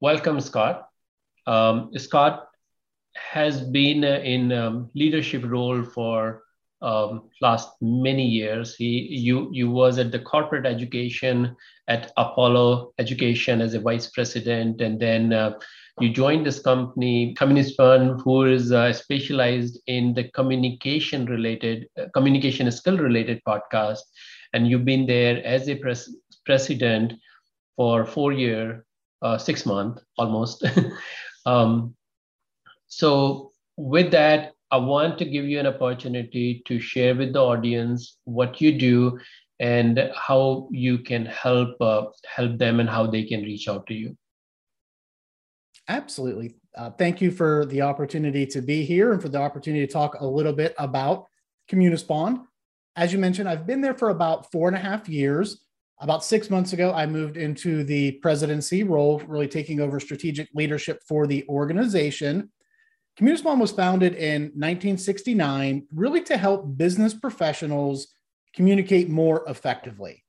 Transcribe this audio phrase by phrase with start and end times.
[0.00, 0.88] welcome, Scott.
[1.46, 2.48] Um, Scott
[3.14, 6.42] has been in um, leadership role for
[6.82, 8.74] um, last many years.
[8.74, 11.54] He, you, you was at the corporate education
[11.88, 15.58] at Apollo Education as a vice president, and then uh,
[16.00, 22.70] you joined this company, Communispond, who is uh, specialized in the communication related, uh, communication
[22.70, 24.00] skill related podcast,
[24.54, 27.12] and you've been there as a pres- president
[27.76, 28.84] for four year,
[29.22, 30.64] uh, six month almost.
[31.46, 31.94] um,
[32.86, 38.18] so with that, I want to give you an opportunity to share with the audience
[38.24, 39.18] what you do
[39.58, 43.94] and how you can help uh, help them and how they can reach out to
[43.94, 44.16] you.
[45.88, 46.54] Absolutely.
[46.76, 50.20] Uh, thank you for the opportunity to be here and for the opportunity to talk
[50.20, 51.26] a little bit about
[51.70, 52.44] Communispond.
[52.96, 55.64] As you mentioned, I've been there for about four and a half years.
[56.02, 61.02] About six months ago, I moved into the presidency role, really taking over strategic leadership
[61.06, 62.50] for the organization.
[63.20, 68.14] Communispond was founded in 1969 really to help business professionals
[68.54, 70.24] communicate more effectively.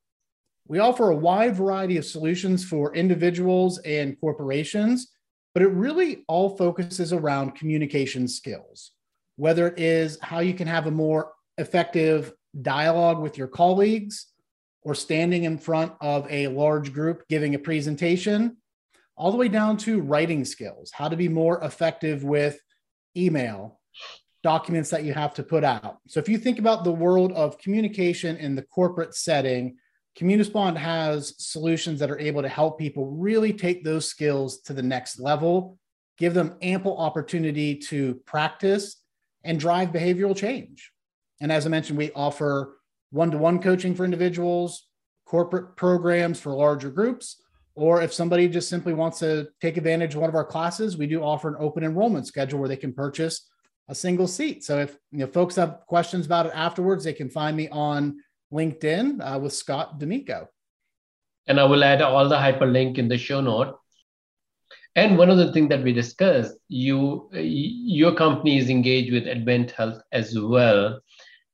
[0.67, 5.09] We offer a wide variety of solutions for individuals and corporations,
[5.53, 8.91] but it really all focuses around communication skills,
[9.38, 14.31] whether it is how you can have a more effective dialogue with your colleagues
[14.84, 18.58] or standing in front of a large group giving a presentation,
[19.16, 22.60] all the way down to writing skills, how to be more effective with
[23.16, 23.80] email,
[24.42, 26.00] documents that you have to put out.
[26.08, 29.78] So if you think about the world of communication in the corporate setting,
[30.20, 34.84] Communispond has solutions that are able to help people really take those skills to the
[34.84, 35.78] next level,
[36.18, 38.98] give them ample opportunity to practice
[39.44, 40.92] and drive behavioral change.
[41.40, 42.78] And as I mentioned, we offer
[43.12, 44.88] one to one coaching for individuals,
[45.26, 47.42] corporate programs for larger groups,
[47.76, 51.08] or if somebody just simply wants to take advantage of one of our classes, we
[51.08, 53.48] do offer an open enrollment schedule where they can purchase
[53.88, 54.64] a single seat.
[54.64, 58.18] So if you know folks have questions about it afterwards, they can find me on
[58.52, 60.47] LinkedIn uh, with Scott D'Amico.
[61.47, 63.78] And I will add all the hyperlink in the show note.
[64.96, 69.72] And one of the things that we discussed, you your company is engaged with Advent
[69.72, 71.00] Health as well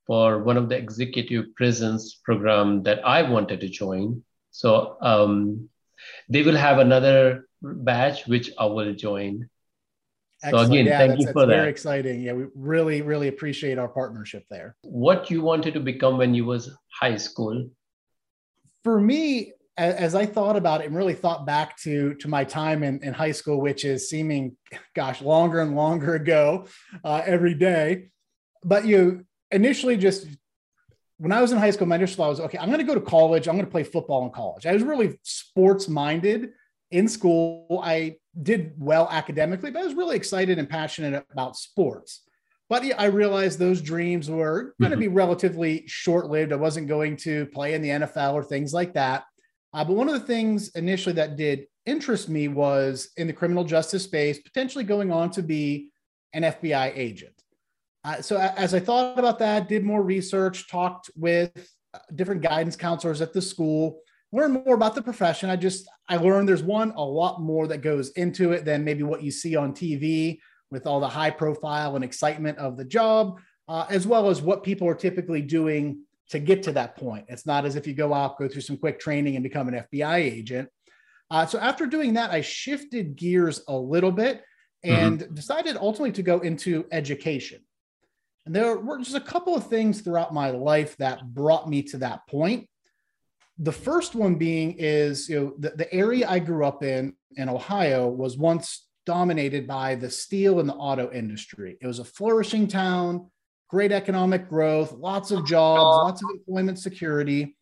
[0.07, 4.23] for one of the executive presence program that I wanted to join.
[4.51, 5.69] So um,
[6.29, 9.49] they will have another batch which I will join.
[10.43, 10.67] Excellent.
[10.67, 11.55] So again, yeah, thank you for that.
[11.55, 12.21] Very exciting.
[12.21, 14.75] Yeah, we really, really appreciate our partnership there.
[14.81, 17.69] What you wanted to become when you was high school?
[18.83, 22.81] For me, as I thought about it and really thought back to to my time
[22.83, 24.57] in, in high school, which is seeming,
[24.95, 26.65] gosh, longer and longer ago
[27.03, 28.09] uh, every day.
[28.63, 30.27] But you initially just
[31.17, 32.93] when I was in high school, my initial thought was, okay, I'm going to go
[32.93, 33.47] to college.
[33.47, 34.65] I'm going to play football in college.
[34.65, 36.49] I was really sports minded
[36.91, 37.81] in school.
[37.83, 42.21] I did well academically, but I was really excited and passionate about sports.
[42.69, 44.99] But I realized those dreams were going to mm-hmm.
[44.99, 46.51] be relatively short lived.
[46.51, 49.23] I wasn't going to play in the NFL or things like that.
[49.73, 53.63] Uh, but one of the things initially that did interest me was in the criminal
[53.63, 55.89] justice space, potentially going on to be
[56.33, 57.41] an FBI agent.
[58.07, 61.51] Uh, so as I thought about that, did more research, talked with
[61.93, 63.99] uh, different guidance counselors at the school,
[64.31, 65.49] learned more about the profession.
[65.49, 69.03] I just I learned there's one a lot more that goes into it than maybe
[69.03, 70.39] what you see on TV
[70.71, 74.63] with all the high profile and excitement of the job, uh, as well as what
[74.63, 77.25] people are typically doing to get to that point.
[77.27, 79.83] It's not as if you go out, go through some quick training, and become an
[79.91, 80.69] FBI agent.
[81.29, 84.43] Uh, so after doing that, I shifted gears a little bit
[84.81, 85.33] and mm-hmm.
[85.33, 87.59] decided ultimately to go into education.
[88.47, 91.97] And there were just a couple of things throughout my life that brought me to
[91.97, 92.69] that point.
[93.59, 97.49] The first one being is, you know, the, the area I grew up in in
[97.49, 101.77] Ohio was once dominated by the steel and the auto industry.
[101.81, 103.29] It was a flourishing town,
[103.67, 107.57] great economic growth, lots of jobs, lots of employment security,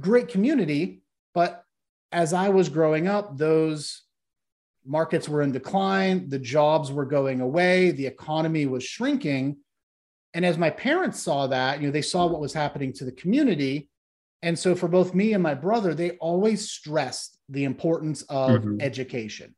[0.00, 1.02] great community.
[1.34, 1.62] But
[2.10, 4.00] as I was growing up, those
[4.86, 9.58] markets were in decline, the jobs were going away, the economy was shrinking.
[10.34, 13.12] And as my parents saw that, you know, they saw what was happening to the
[13.12, 13.88] community.
[14.42, 18.80] And so for both me and my brother, they always stressed the importance of mm-hmm.
[18.80, 19.54] education.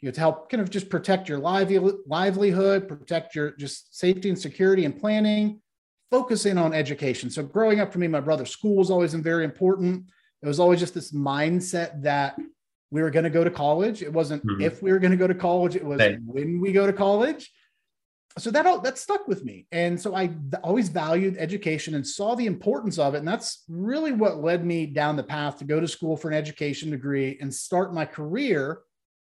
[0.00, 4.38] You know, to help kind of just protect your livelihood, protect your just safety and
[4.38, 5.62] security and planning,
[6.10, 7.30] focusing on education.
[7.30, 10.06] So growing up for me, my brother, school was always very important.
[10.42, 12.36] It was always just this mindset that
[12.90, 14.02] we were going to go to college.
[14.02, 14.60] It wasn't mm-hmm.
[14.60, 17.50] if we were going to go to college, it was when we go to college
[18.38, 20.30] so that all that stuck with me and so i
[20.62, 24.84] always valued education and saw the importance of it and that's really what led me
[24.86, 28.80] down the path to go to school for an education degree and start my career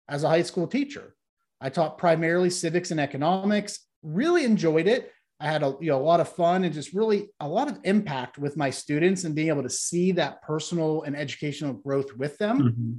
[0.09, 1.15] as a high school teacher.
[1.61, 5.13] I taught primarily civics and economics, really enjoyed it.
[5.41, 7.79] I had a, you know, a lot of fun and just really a lot of
[7.85, 12.37] impact with my students and being able to see that personal and educational growth with
[12.39, 12.61] them.
[12.61, 12.93] Mm-hmm.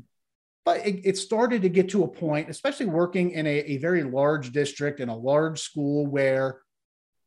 [0.66, 4.04] But it, it, started to get to a point, especially working in a, a very
[4.04, 6.62] large district in a large school where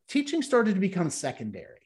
[0.08, 1.80] teaching started to become secondary.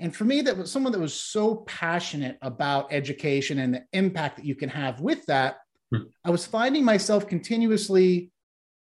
[0.00, 4.36] And for me, that was someone that was so passionate about education and the impact
[4.36, 5.58] that you can have with that.
[5.94, 6.08] Mm-hmm.
[6.24, 8.32] I was finding myself continuously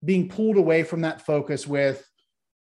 [0.05, 2.07] being pulled away from that focus with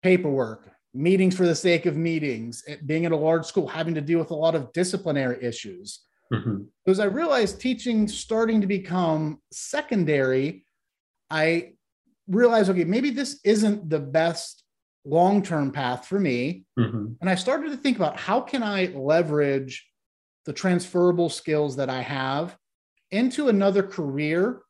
[0.03, 4.19] paperwork, meetings for the sake of meetings, being in a large school, having to deal
[4.19, 6.01] with a lot of disciplinary issues.
[6.33, 6.63] Mm-hmm.
[6.85, 10.65] As I realized teaching starting to become secondary,
[11.29, 11.73] I
[12.27, 14.63] realized, okay, maybe this isn't the best
[15.05, 16.65] long-term path for me.
[16.77, 17.13] Mm-hmm.
[17.21, 19.85] And I started to think about how can I leverage
[20.45, 22.57] the transferable skills that I have
[23.11, 24.61] into another career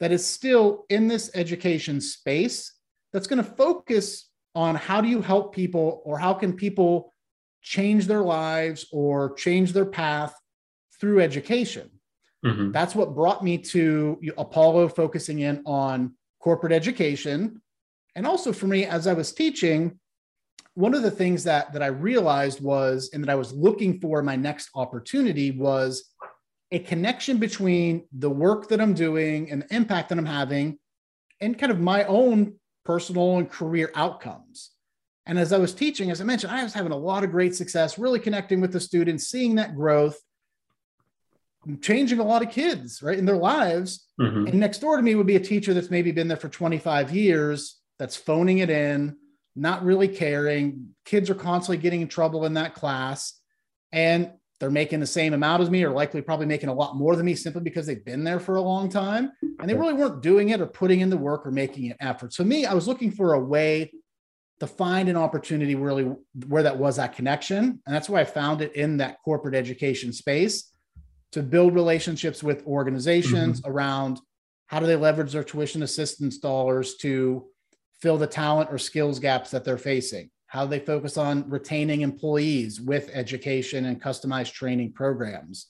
[0.00, 2.72] that is still in this education space
[3.12, 7.12] that's going to focus on how do you help people or how can people
[7.62, 10.34] change their lives or change their path
[11.00, 11.90] through education.
[12.44, 12.72] Mm-hmm.
[12.72, 17.62] That's what brought me to Apollo, focusing in on corporate education.
[18.14, 19.98] And also for me, as I was teaching,
[20.74, 24.22] one of the things that, that I realized was, and that I was looking for
[24.22, 26.12] my next opportunity was
[26.70, 30.78] a connection between the work that I'm doing and the impact that I'm having
[31.40, 32.54] and kind of my own
[32.84, 34.72] personal and career outcomes.
[35.26, 37.54] And as I was teaching, as I mentioned, I was having a lot of great
[37.54, 40.18] success, really connecting with the students, seeing that growth,
[41.80, 44.06] changing a lot of kids, right, in their lives.
[44.20, 44.46] Mm-hmm.
[44.46, 47.14] And next door to me would be a teacher that's maybe been there for 25
[47.14, 49.16] years, that's phoning it in,
[49.56, 50.94] not really caring.
[51.04, 53.38] Kids are constantly getting in trouble in that class.
[53.92, 57.16] And they're making the same amount as me or likely probably making a lot more
[57.16, 60.22] than me simply because they've been there for a long time and they really weren't
[60.22, 62.88] doing it or putting in the work or making an effort so me i was
[62.88, 63.92] looking for a way
[64.60, 66.10] to find an opportunity really
[66.46, 70.12] where that was that connection and that's why i found it in that corporate education
[70.12, 70.72] space
[71.34, 73.70] to build relationships with organizations mm-hmm.
[73.70, 74.20] around
[74.66, 77.44] how do they leverage their tuition assistance dollars to
[78.00, 82.02] fill the talent or skills gaps that they're facing how do they focus on retaining
[82.02, 85.66] employees with education and customized training programs.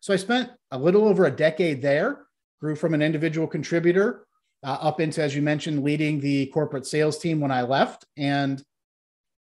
[0.00, 2.22] So I spent a little over a decade there,
[2.60, 4.26] grew from an individual contributor
[4.64, 8.04] uh, up into, as you mentioned, leading the corporate sales team when I left.
[8.16, 8.60] And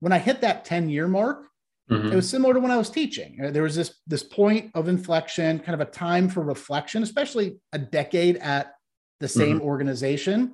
[0.01, 1.47] when I hit that 10 year mark,
[1.89, 2.11] mm-hmm.
[2.11, 3.37] it was similar to when I was teaching.
[3.43, 7.57] Uh, there was this, this point of inflection, kind of a time for reflection, especially
[7.73, 8.73] a decade at
[9.19, 9.67] the same mm-hmm.
[9.67, 10.53] organization.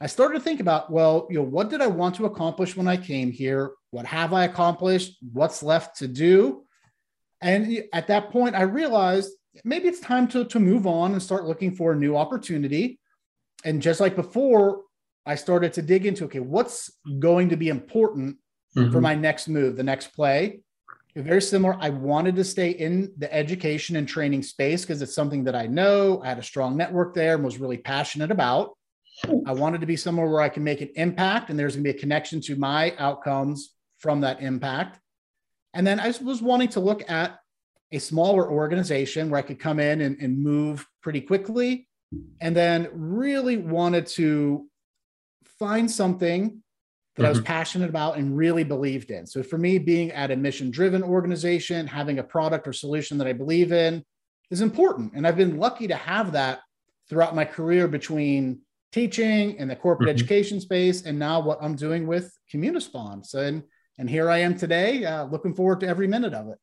[0.00, 2.86] I started to think about, well, you know, what did I want to accomplish when
[2.86, 3.72] I came here?
[3.90, 5.16] What have I accomplished?
[5.32, 6.64] What's left to do?
[7.40, 9.30] And at that point, I realized
[9.64, 12.98] maybe it's time to, to move on and start looking for a new opportunity.
[13.64, 14.82] And just like before,
[15.24, 18.36] I started to dig into okay, what's going to be important
[18.76, 18.92] mm-hmm.
[18.92, 20.60] for my next move, the next play?
[21.16, 21.78] Very similar.
[21.80, 25.66] I wanted to stay in the education and training space because it's something that I
[25.66, 26.20] know.
[26.22, 28.76] I had a strong network there and was really passionate about.
[29.46, 31.92] I wanted to be somewhere where I can make an impact and there's going to
[31.92, 35.00] be a connection to my outcomes from that impact.
[35.72, 37.38] And then I was wanting to look at
[37.92, 41.88] a smaller organization where I could come in and, and move pretty quickly.
[42.42, 44.68] And then really wanted to
[45.58, 46.62] find something
[47.16, 47.26] that mm-hmm.
[47.26, 47.46] I was mm-hmm.
[47.46, 49.26] passionate about and really believed in.
[49.26, 53.26] So for me, being at a mission driven organization, having a product or solution that
[53.26, 54.04] I believe in
[54.50, 55.12] is important.
[55.14, 56.60] And I've been lucky to have that
[57.08, 58.60] throughout my career between
[58.92, 60.18] teaching and the corporate mm-hmm.
[60.18, 63.26] education space, and now what I'm doing with Communispond.
[63.26, 63.62] So, and,
[63.98, 66.58] and here I am today, uh, looking forward to every minute of it.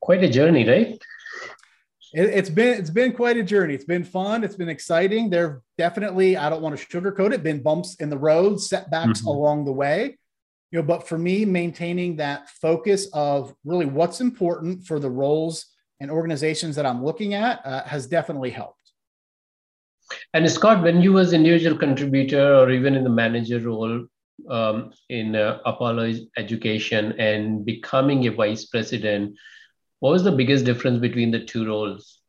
[0.00, 1.00] Quite a journey, right?
[2.14, 3.74] It, it's been it's been quite a journey.
[3.74, 4.44] It's been fun.
[4.44, 5.30] It's been exciting.
[5.30, 7.42] There definitely I don't want to sugarcoat it.
[7.42, 9.28] Been bumps in the road, setbacks mm-hmm.
[9.28, 10.18] along the way.
[10.70, 15.66] You know, but for me, maintaining that focus of really what's important for the roles
[16.00, 18.78] and organizations that I'm looking at uh, has definitely helped.
[20.32, 24.06] And Scott, when you was individual contributor or even in the manager role
[24.50, 29.36] um, in uh, Apollo Education and becoming a vice president,
[30.04, 32.20] what was the biggest difference between the two roles?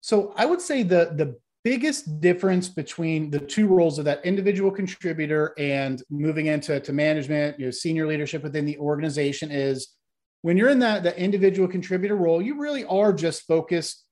[0.00, 4.72] So I would say the the biggest difference between the two roles of that individual
[4.72, 9.94] contributor and moving into to management, you know, senior leadership within the organization is
[10.40, 14.04] when you're in that, that individual contributor role, you really are just focused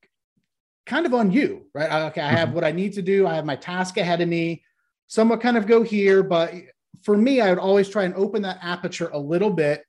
[0.87, 1.91] kind of on you, right?
[2.11, 2.55] Okay, I have mm-hmm.
[2.55, 3.27] what I need to do.
[3.27, 4.63] I have my task ahead of me.
[5.09, 6.55] some Somewhat kind of go here, but
[7.03, 9.83] for me, I would always try and open that aperture a little bit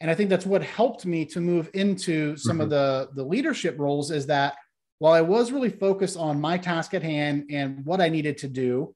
[0.00, 2.60] And I think that's what helped me to move into some mm-hmm.
[2.62, 4.54] of the, the leadership roles is that
[4.98, 8.48] while I was really focused on my task at hand and what I needed to
[8.48, 8.94] do,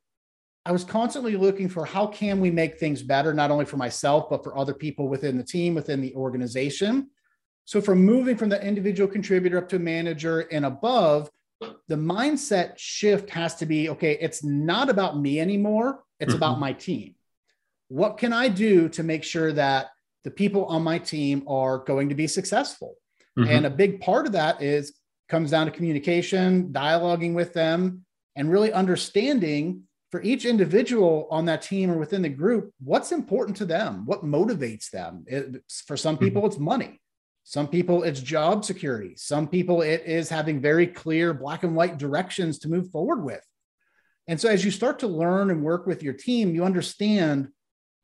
[0.66, 4.30] I was constantly looking for how can we make things better, not only for myself,
[4.30, 7.10] but for other people within the team, within the organization.
[7.66, 11.30] So from moving from the individual contributor up to manager and above,
[11.88, 16.02] the mindset shift has to be okay, it's not about me anymore.
[16.18, 16.36] It's mm-hmm.
[16.36, 17.14] about my team.
[17.88, 19.88] What can I do to make sure that
[20.24, 22.96] the people on my team are going to be successful?
[23.38, 23.50] Mm-hmm.
[23.50, 24.94] And a big part of that is
[25.28, 28.04] comes down to communication, dialoguing with them,
[28.36, 33.56] and really understanding for each individual on that team or within the group what's important
[33.56, 35.24] to them, what motivates them.
[35.26, 36.52] It's, for some people, mm-hmm.
[36.52, 37.00] it's money.
[37.42, 39.14] Some people, it's job security.
[39.16, 43.44] Some people, it is having very clear black and white directions to move forward with.
[44.26, 47.48] And so, as you start to learn and work with your team, you understand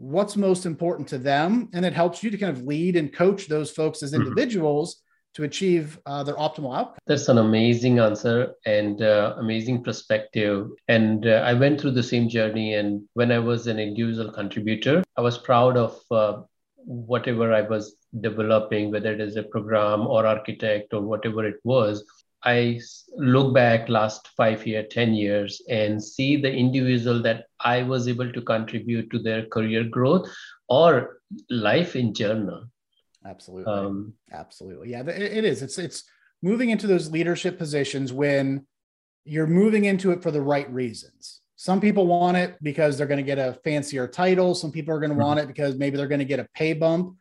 [0.00, 1.68] what's most important to them.
[1.74, 4.22] And it helps you to kind of lead and coach those folks as mm-hmm.
[4.22, 5.42] individuals mm-hmm.
[5.42, 6.96] to achieve uh, their optimal outcome.
[7.06, 10.68] That's an amazing answer and uh, amazing perspective.
[10.88, 12.74] And uh, I went through the same journey.
[12.74, 16.42] And when I was an individual contributor, I was proud of uh,
[16.76, 22.02] whatever I was developing, whether it is a program or architect or whatever it was,
[22.42, 22.80] I
[23.16, 28.32] look back last five year, 10 years and see the individual that I was able
[28.32, 30.28] to contribute to their career growth
[30.68, 31.20] or
[31.50, 32.64] life in general.
[33.26, 33.72] Absolutely.
[33.72, 34.90] Um, Absolutely.
[34.90, 35.62] Yeah, it is.
[35.62, 36.04] It's, it's
[36.42, 38.66] moving into those leadership positions when
[39.24, 41.40] you're moving into it for the right reasons.
[41.56, 44.54] Some people want it because they're going to get a fancier title.
[44.54, 45.24] Some people are going to mm-hmm.
[45.24, 47.16] want it because maybe they're going to get a pay bump.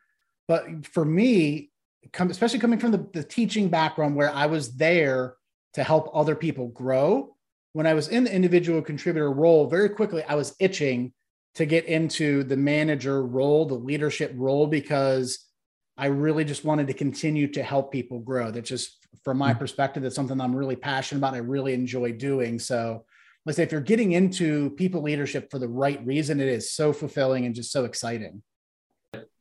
[0.47, 1.71] But for me,
[2.13, 5.35] come, especially coming from the, the teaching background where I was there
[5.73, 7.35] to help other people grow,
[7.73, 11.13] when I was in the individual contributor role, very quickly I was itching
[11.55, 15.45] to get into the manager role, the leadership role, because
[15.97, 18.51] I really just wanted to continue to help people grow.
[18.51, 19.59] That's just, from my mm-hmm.
[19.59, 21.33] perspective, that's something I'm really passionate about.
[21.33, 22.57] I really enjoy doing.
[22.59, 23.05] So
[23.45, 26.93] let's say if you're getting into people leadership for the right reason, it is so
[26.93, 28.41] fulfilling and just so exciting.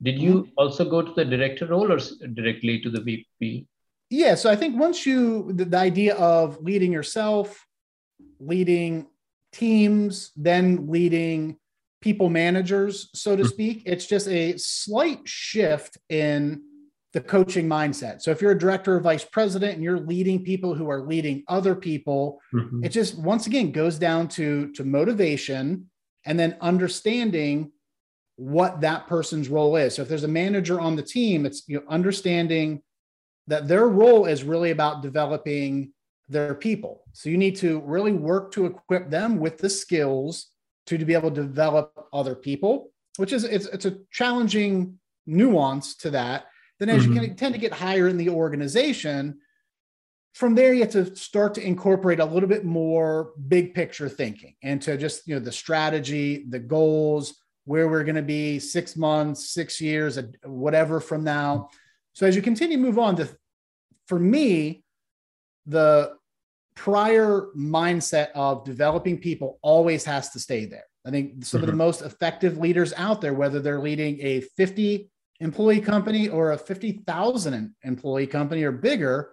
[0.02, 0.50] Did you mm-hmm.
[0.56, 1.98] also go to the director role or
[2.34, 3.66] directly to the VP?
[4.10, 7.66] Yeah, so I think once you the, the idea of leading yourself,
[8.40, 9.06] leading
[9.52, 11.56] teams, then leading
[12.00, 13.50] people managers, so to mm-hmm.
[13.50, 16.62] speak, it's just a slight shift in
[17.12, 18.22] the coaching mindset.
[18.22, 21.42] So if you're a director or vice president and you're leading people who are leading
[21.48, 22.84] other people, mm-hmm.
[22.84, 25.90] it just once again goes down to to motivation
[26.24, 27.72] and then understanding
[28.38, 29.94] what that person's role is.
[29.94, 32.82] So if there's a manager on the team, it's you know, understanding
[33.46, 35.92] that their role is really about developing
[36.28, 37.02] their people.
[37.12, 40.48] So you need to really work to equip them with the skills
[40.86, 45.96] to, to be able to develop other people, which is it's it's a challenging nuance
[45.96, 46.46] to that
[46.78, 47.14] then as mm-hmm.
[47.14, 49.38] you can tend to get higher in the organization,
[50.34, 54.54] from there you have to start to incorporate a little bit more big picture thinking
[54.62, 57.34] and to just you know the strategy, the goals,
[57.68, 61.68] where we're going to be six months, six years, whatever from now.
[62.14, 63.28] So as you continue to move on, to
[64.06, 64.84] for me,
[65.66, 66.16] the
[66.74, 70.84] prior mindset of developing people always has to stay there.
[71.06, 71.64] I think some mm-hmm.
[71.64, 71.78] of the mm-hmm.
[71.78, 75.10] most effective leaders out there, whether they're leading a 50
[75.40, 79.32] employee company or a 50,000 employee company or bigger,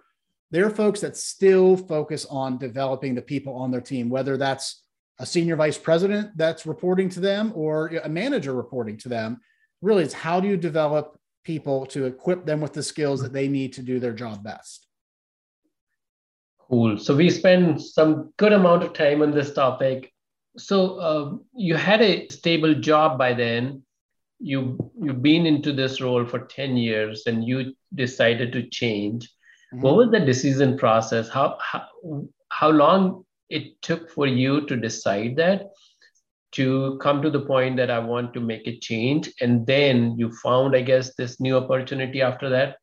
[0.50, 4.85] they're folks that still focus on developing the people on their team, whether that's
[5.18, 9.40] a senior vice president that's reporting to them or a manager reporting to them.
[9.82, 13.46] Really, it's how do you develop people to equip them with the skills that they
[13.46, 14.88] need to do their job best.
[16.68, 16.98] Cool.
[16.98, 20.12] So we spend some good amount of time on this topic.
[20.58, 23.82] So uh, you had a stable job by then
[24.38, 29.24] you you've been into this role for 10 years and you decided to change
[29.72, 29.80] mm-hmm.
[29.80, 31.82] what was the decision process how, how
[32.50, 35.70] how long it took for you to decide that
[36.52, 40.32] to come to the point that i want to make a change and then you
[40.32, 42.76] found i guess this new opportunity after that?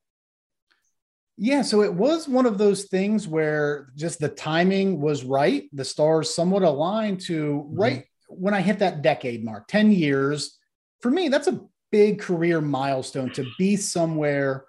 [1.37, 5.63] Yeah so it was one of those things where just the timing was right.
[5.73, 7.81] The stars somewhat aligned to mm-hmm.
[7.81, 10.57] right when i hit that decade mark 10 years.
[11.01, 11.59] For me, that's a
[11.91, 14.65] big career milestone to be somewhere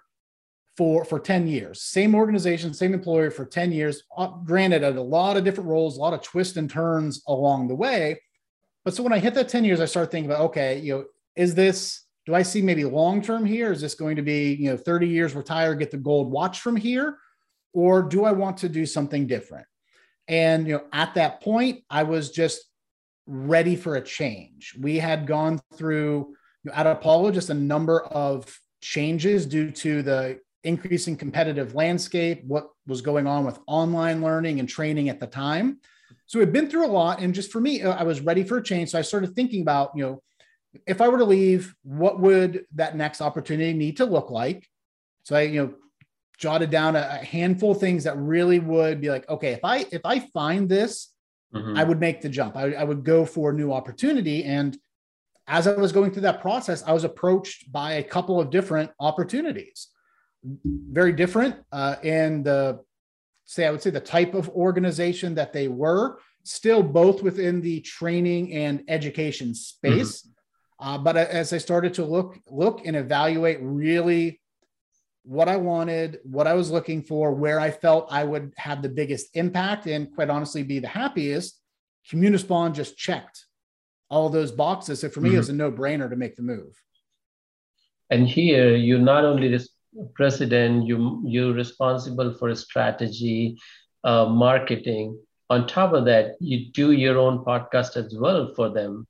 [0.77, 1.81] for for 10 years.
[1.81, 4.03] Same organization same employer for 10 years.
[4.17, 7.67] Uh, granted at a lot of different roles a lot of twists and turns along
[7.67, 8.21] the way.
[8.83, 11.05] But so when i hit that 10 years i start thinking about okay you know
[11.35, 13.71] is this do i see maybe long term here?
[13.71, 16.75] Is this going to be you know 30 years retire get the gold watch from
[16.75, 17.17] here?
[17.73, 19.67] Or do i want to do something different?
[20.27, 22.61] And you know at that point i was just
[23.27, 24.75] ready for a change.
[24.79, 30.03] We had gone through you know, at Apollo just a number of changes due to
[30.03, 35.27] the increasing competitive landscape, what was going on with online learning and training at the
[35.27, 35.79] time.
[36.25, 37.19] So we've been through a lot.
[37.19, 38.89] And just for me, I was ready for a change.
[38.89, 40.23] So I started thinking about, you know,
[40.87, 44.67] if I were to leave, what would that next opportunity need to look like?
[45.23, 45.73] So I, you know,
[46.37, 49.85] jotted down a, a handful of things that really would be like, okay, if I
[49.91, 51.13] if I find this,
[51.53, 51.77] mm-hmm.
[51.77, 52.57] I would make the jump.
[52.57, 54.43] I, I would go for a new opportunity.
[54.43, 54.77] And
[55.47, 58.91] as I was going through that process, I was approached by a couple of different
[58.99, 59.89] opportunities,
[60.63, 62.79] very different uh, in the
[63.45, 67.81] say I would say the type of organization that they were, still both within the
[67.81, 70.21] training and education space.
[70.21, 70.31] Mm-hmm.
[70.87, 74.41] Uh, but as I started to look look and evaluate really
[75.23, 78.89] what I wanted, what I was looking for, where I felt I would have the
[78.89, 81.59] biggest impact, and quite honestly be the happiest,
[82.11, 83.45] Communispond just checked
[84.09, 84.99] all those boxes.
[84.99, 85.35] So for me, mm-hmm.
[85.35, 86.79] it was a no brainer to make the move.
[88.11, 89.69] And here, you not only this
[90.13, 93.57] president, you you're responsible for strategy,
[94.03, 95.19] uh, marketing.
[95.49, 99.05] On top of that, you do your own podcast as well for them.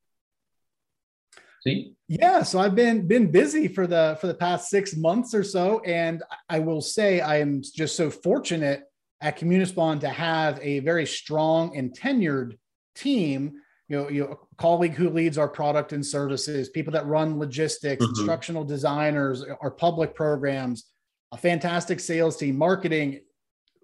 [1.65, 1.93] See?
[2.07, 5.79] Yeah, so I've been been busy for the for the past six months or so,
[5.79, 8.83] and I will say I am just so fortunate
[9.21, 12.57] at Communispond to have a very strong and tenured
[12.95, 13.53] team
[13.87, 17.37] you know, you know, a colleague who leads our product and services, people that run
[17.37, 18.19] logistics, mm-hmm.
[18.19, 20.85] instructional designers, our public programs,
[21.31, 23.21] a fantastic sales team, marketing.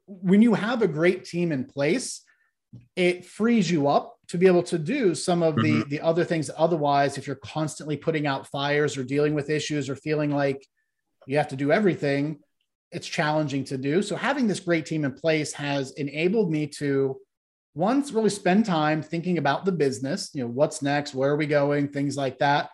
[0.08, 2.24] When you have a great team in place,
[2.96, 5.82] it frees you up to be able to do some of mm-hmm.
[5.82, 9.90] the the other things otherwise if you're constantly putting out fires or dealing with issues
[9.90, 10.66] or feeling like
[11.28, 12.40] you have to do everything
[12.92, 17.18] it's challenging to do so having this great team in place has enabled me to
[17.74, 21.46] once really spend time thinking about the business, you know, what's next, where are we
[21.46, 22.70] going, things like that.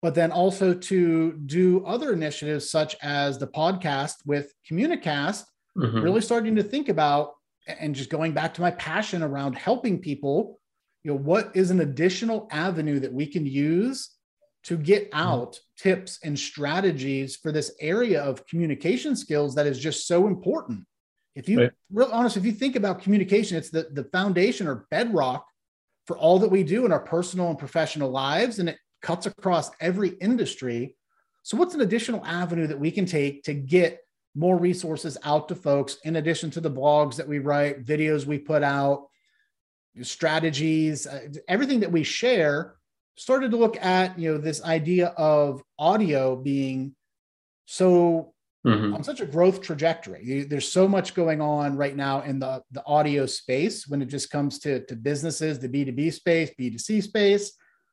[0.00, 5.44] But then also to do other initiatives such as the podcast with Communicast,
[5.76, 6.00] mm-hmm.
[6.00, 7.32] really starting to think about
[7.66, 10.58] and just going back to my passion around helping people,
[11.02, 14.10] you know, what is an additional avenue that we can use
[14.64, 15.28] to get mm-hmm.
[15.28, 15.88] out mm-hmm.
[15.88, 20.86] tips and strategies for this area of communication skills that is just so important
[21.38, 21.70] if you right.
[21.92, 25.46] real honest, if you think about communication, it's the, the foundation or bedrock
[26.04, 29.70] for all that we do in our personal and professional lives, and it cuts across
[29.80, 30.96] every industry.
[31.44, 34.00] So, what's an additional avenue that we can take to get
[34.34, 38.38] more resources out to folks in addition to the blogs that we write, videos we
[38.38, 39.06] put out,
[40.02, 42.74] strategies, uh, everything that we share?
[43.16, 46.96] Started to look at you know this idea of audio being
[47.66, 48.32] so
[48.66, 48.94] mm-hmm.
[48.94, 50.44] on such a growth trajectory.
[50.44, 54.30] There's so much going on right now in the, the audio space when it just
[54.30, 57.52] comes to, to businesses, the B2B space, B2C space,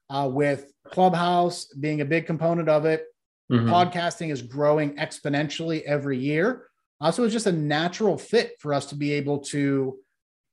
[0.10, 3.06] uh, with Clubhouse being a big component of it.
[3.52, 3.70] Mm-hmm.
[3.70, 6.68] Podcasting is growing exponentially every year.
[7.00, 9.98] Uh, so it's just a natural fit for us to be able to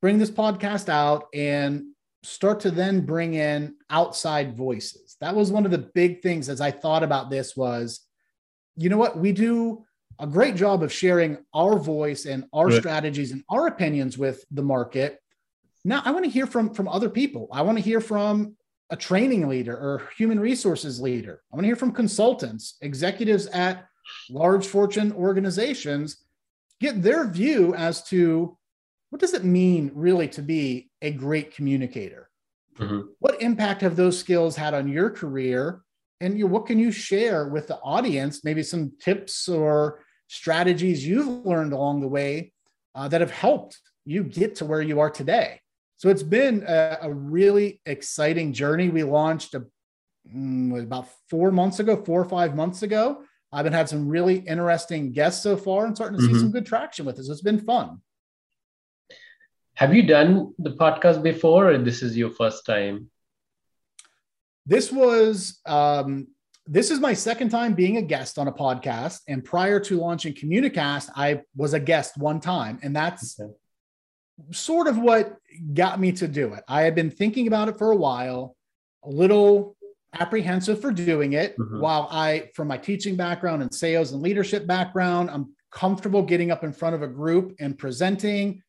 [0.01, 1.85] bring this podcast out and
[2.23, 5.17] start to then bring in outside voices.
[5.21, 8.01] That was one of the big things as I thought about this was,
[8.75, 9.85] you know what, we do
[10.23, 12.79] a great job of sharing our voice and our right.
[12.79, 15.19] strategies and our opinions with the market.
[15.83, 17.49] Now I want to hear from from other people.
[17.51, 18.55] I want to hear from
[18.89, 21.41] a training leader or human resources leader.
[21.51, 23.85] I want to hear from consultants, executives at
[24.29, 26.23] large fortune organizations,
[26.79, 28.57] get their view as to
[29.09, 32.29] what does it mean really to be a great communicator?
[32.79, 33.01] Mm-hmm.
[33.19, 35.81] What impact have those skills had on your career?
[36.21, 38.45] And you, what can you share with the audience?
[38.45, 39.99] Maybe some tips or
[40.33, 42.51] strategies you've learned along the way
[42.95, 45.61] uh, that have helped you get to where you are today.
[45.97, 48.89] So it's been a, a really exciting journey.
[48.89, 49.63] We launched a,
[50.35, 53.23] mm, about four months ago, four or five months ago.
[53.51, 56.33] I've been had some really interesting guests so far and starting to mm-hmm.
[56.33, 57.29] see some good traction with this.
[57.29, 58.01] It's been fun.
[59.75, 63.11] Have you done the podcast before, or this is your first time?
[64.65, 66.27] This was um,
[66.65, 69.19] this is my second time being a guest on a podcast.
[69.27, 72.79] And prior to launching Communicast, I was a guest one time.
[72.83, 73.51] And that's okay.
[74.51, 75.37] sort of what
[75.73, 76.63] got me to do it.
[76.67, 78.55] I had been thinking about it for a while,
[79.03, 79.75] a little
[80.13, 81.57] apprehensive for doing it.
[81.57, 81.79] Mm-hmm.
[81.81, 86.63] While I, from my teaching background and sales and leadership background, I'm comfortable getting up
[86.63, 88.61] in front of a group and presenting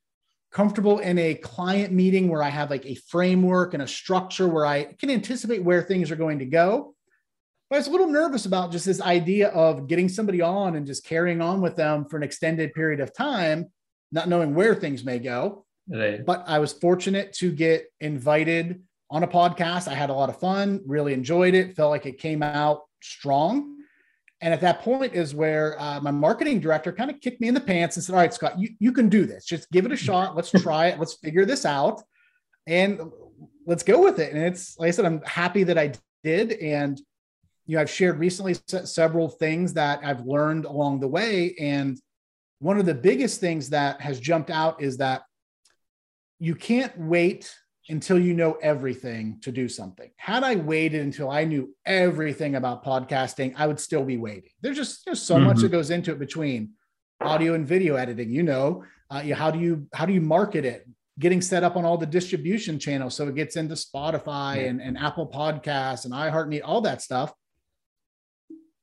[0.50, 4.64] comfortable in a client meeting where I have like a framework and a structure where
[4.64, 6.94] I can anticipate where things are going to go.
[7.75, 11.05] I was a little nervous about just this idea of getting somebody on and just
[11.05, 13.67] carrying on with them for an extended period of time,
[14.13, 15.67] not knowing where things may go.
[15.89, 16.25] Right.
[16.25, 19.89] But I was fortunate to get invited on a podcast.
[19.89, 23.79] I had a lot of fun, really enjoyed it, felt like it came out strong.
[24.41, 27.55] And at that point is where uh, my marketing director kind of kicked me in
[27.55, 29.47] the pants and said, All right, Scott, you, you can do this.
[29.47, 30.37] Just give it a shot.
[30.37, 31.01] Let's try it.
[31.01, 32.03] Let's figure this out.
[32.69, 33.01] And
[33.67, 34.33] let's go with it.
[34.33, 36.53] And it's like I said, I'm happy that I did.
[36.53, 37.01] And
[37.66, 41.55] you know, I've shared recently several things that I've learned along the way.
[41.59, 41.98] And
[42.59, 45.22] one of the biggest things that has jumped out is that
[46.38, 47.55] you can't wait
[47.88, 50.11] until you know everything to do something.
[50.16, 54.50] Had I waited until I knew everything about podcasting, I would still be waiting.
[54.62, 55.46] There's just there's so mm-hmm.
[55.46, 56.70] much that goes into it between
[57.20, 58.31] audio and video editing.
[58.31, 60.88] You know, uh, you, how do you how do you market it?
[61.18, 64.62] Getting set up on all the distribution channels so it gets into Spotify yeah.
[64.62, 67.33] and, and Apple Podcasts and iHeartMedia, all that stuff.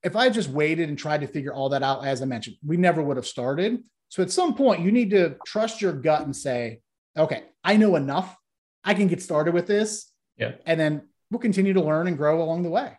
[0.02, 2.76] If I just waited and tried to figure all that out, as I mentioned, we
[2.76, 3.82] never would have started.
[4.08, 6.80] So at some point, you need to trust your gut and say,
[7.16, 8.36] okay, I know enough
[8.84, 10.10] I can get started with this.
[10.36, 10.52] Yeah.
[10.66, 12.98] And then we'll continue to learn and grow along the way.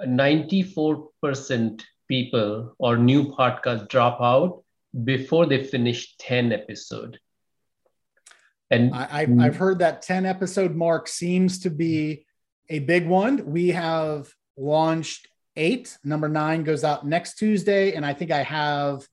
[0.00, 4.64] 94% people or new podcasts drop out
[5.04, 7.18] before they finish 10 episode.
[8.70, 12.24] And I, I've heard that 10 episode mark seems to be
[12.70, 13.44] a big one.
[13.46, 15.96] We have launched eight.
[16.04, 17.94] Number nine goes out next Tuesday.
[17.94, 19.06] And I think I have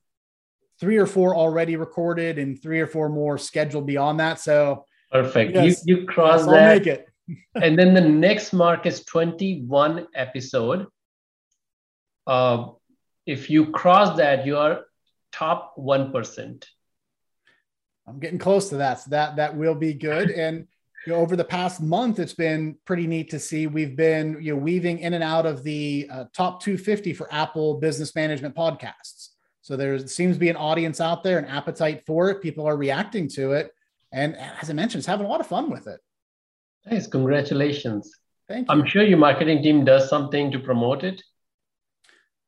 [0.78, 4.40] three or four already recorded and three or four more scheduled beyond that.
[4.40, 5.54] So Perfect.
[5.54, 5.82] Yes.
[5.86, 6.62] You you cross yes, that.
[6.62, 7.06] I'll make it.
[7.54, 10.86] and then the next mark is 21 episode.
[12.26, 12.68] Uh,
[13.26, 14.84] if you cross that, you are
[15.32, 16.68] top one percent.
[18.06, 20.30] I'm getting close to that, so that that will be good.
[20.30, 20.66] And
[21.06, 23.66] you know, over the past month, it's been pretty neat to see.
[23.66, 27.80] We've been you know weaving in and out of the uh, top 250 for Apple
[27.80, 29.28] Business Management podcasts.
[29.62, 32.42] So there seems to be an audience out there, an appetite for it.
[32.42, 33.70] People are reacting to it
[34.12, 36.00] and as I mentioned, it's having a lot of fun with it.
[36.86, 38.12] Nice, congratulations.
[38.48, 38.74] Thank you.
[38.74, 41.22] I'm sure your marketing team does something to promote it.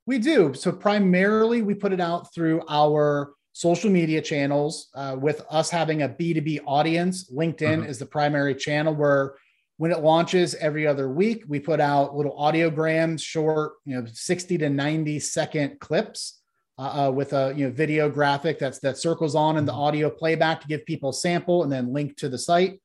[0.07, 0.53] We do.
[0.55, 4.89] So primarily, we put it out through our social media channels.
[4.95, 7.85] Uh, with us having a B2B audience, LinkedIn mm-hmm.
[7.85, 9.35] is the primary channel where
[9.77, 14.59] when it launches every other week, we put out little audiograms, short, you know, 60
[14.59, 16.41] to 90 second clips
[16.79, 19.81] uh, uh, with a you know video graphic that's that circles on in the mm-hmm.
[19.81, 22.81] audio playback to give people a sample and then link to the site.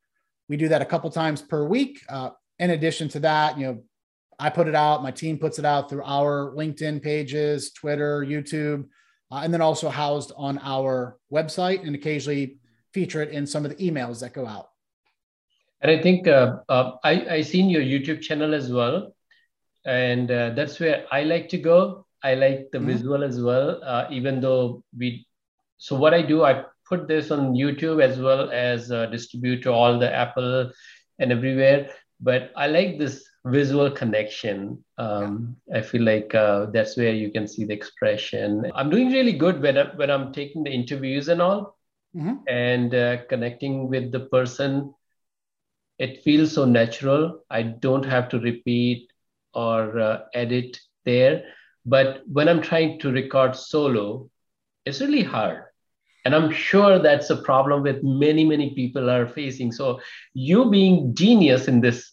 [0.50, 2.02] We do that a couple times per week.
[2.10, 3.84] Uh, in addition to that, you know,
[4.40, 8.86] I put it out, my team puts it out through our LinkedIn pages, Twitter, YouTube,
[9.32, 12.58] uh, and then also housed on our website and occasionally
[12.94, 14.70] feature it in some of the emails that go out.
[15.82, 19.14] And I think uh, uh, I I seen your YouTube channel as well,
[19.86, 22.06] and uh, that's where I like to go.
[22.24, 22.88] I like the mm-hmm.
[22.88, 25.28] visual as well, uh, even though we.
[25.78, 29.72] So what I do, I put this on YouTube as well as uh, distribute to
[29.72, 30.72] all the Apple
[31.20, 31.92] and everywhere.
[32.20, 34.84] But I like this visual connection.
[34.98, 35.80] Um, yeah.
[35.80, 38.72] I feel like uh, that's where you can see the expression.
[38.76, 41.78] I'm doing really good when, I, when I'm taking the interviews and all,
[42.16, 42.36] mm-hmm.
[42.48, 44.94] and uh, connecting with the person.
[46.00, 47.44] It feels so natural.
[47.50, 49.12] I don't have to repeat
[49.54, 51.44] or uh, edit there
[51.88, 54.30] but when I'm trying to record solo,
[54.86, 55.64] it's really hard.
[56.26, 59.72] And I'm sure that's a problem with many, many people are facing.
[59.72, 60.02] So
[60.34, 62.12] you being genius in this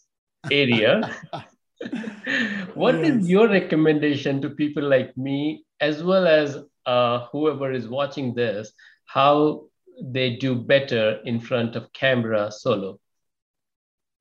[0.51, 1.15] area,
[2.75, 3.09] what yes.
[3.09, 8.73] is your recommendation to people like me, as well as uh, whoever is watching this,
[9.07, 9.65] how
[10.03, 12.99] they do better in front of camera solo?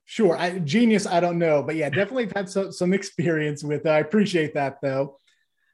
[0.05, 0.37] Sure.
[0.37, 3.89] I, genius, I don't know, but yeah, definitely have had some, some experience with it.
[3.89, 5.17] I appreciate that though.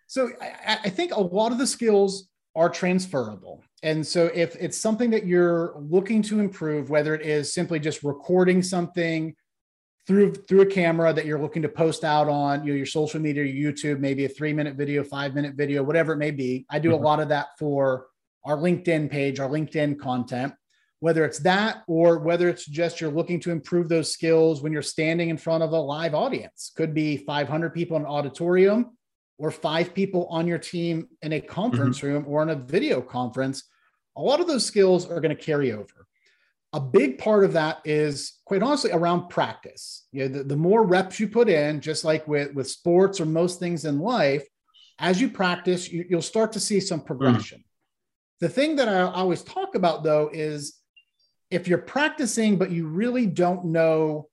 [0.07, 3.63] So I, I think a lot of the skills are transferable.
[3.83, 8.03] And so if it's something that you're looking to improve, whether it is simply just
[8.03, 9.35] recording something
[10.07, 13.19] through through a camera that you're looking to post out on you know, your social
[13.19, 16.65] media, your YouTube, maybe a three minute video, five minute video, whatever it may be.
[16.69, 17.03] I do mm-hmm.
[17.03, 18.07] a lot of that for
[18.45, 20.53] our LinkedIn page, our LinkedIn content.
[21.01, 24.81] Whether it's that or whether it's just you're looking to improve those skills when you're
[24.81, 28.97] standing in front of a live audience, could be 500 people in an auditorium,
[29.39, 32.07] or five people on your team in a conference mm-hmm.
[32.07, 33.63] room or in a video conference,
[34.17, 36.05] a lot of those skills are going to carry over.
[36.73, 40.05] A big part of that is quite honestly around practice.
[40.11, 43.25] You know, the, the more reps you put in, just like with, with sports or
[43.25, 44.45] most things in life,
[44.99, 47.59] as you practice, you, will start to see some progression.
[47.59, 47.63] Mm.
[48.41, 50.75] The thing that I always talk about though is
[51.49, 54.29] if you're practicing, but you really don't know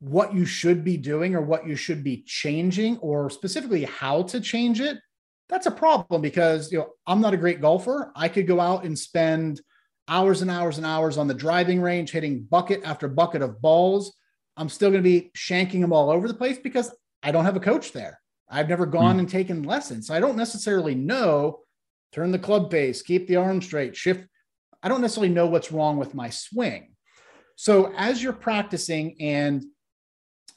[0.00, 4.38] what you should be doing or what you should be changing or specifically how to
[4.38, 4.98] change it
[5.48, 8.84] that's a problem because you know i'm not a great golfer i could go out
[8.84, 9.60] and spend
[10.08, 14.14] hours and hours and hours on the driving range hitting bucket after bucket of balls
[14.56, 17.56] i'm still going to be shanking them all over the place because i don't have
[17.56, 19.20] a coach there I've never gone mm.
[19.20, 20.06] and taken lessons.
[20.06, 21.60] So I don't necessarily know
[22.12, 24.26] turn the club face, keep the arm straight, shift.
[24.82, 26.94] I don't necessarily know what's wrong with my swing.
[27.56, 29.64] So as you're practicing and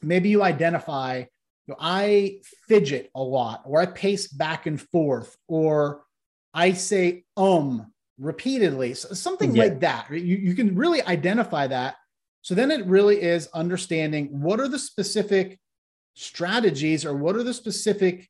[0.02, 1.26] maybe you identify, you
[1.66, 6.04] know, I fidget a lot, or I pace back and forth, or
[6.54, 9.62] I say um repeatedly, so something yeah.
[9.64, 10.10] like that.
[10.10, 11.96] You, you can really identify that.
[12.42, 15.58] So then it really is understanding what are the specific
[16.18, 18.28] strategies or what are the specific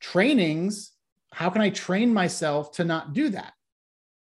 [0.00, 0.90] trainings
[1.32, 3.52] how can i train myself to not do that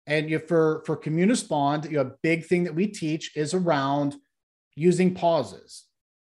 [0.07, 4.15] and you, for for Communispond you know, a big thing that we teach is around
[4.75, 5.83] using pauses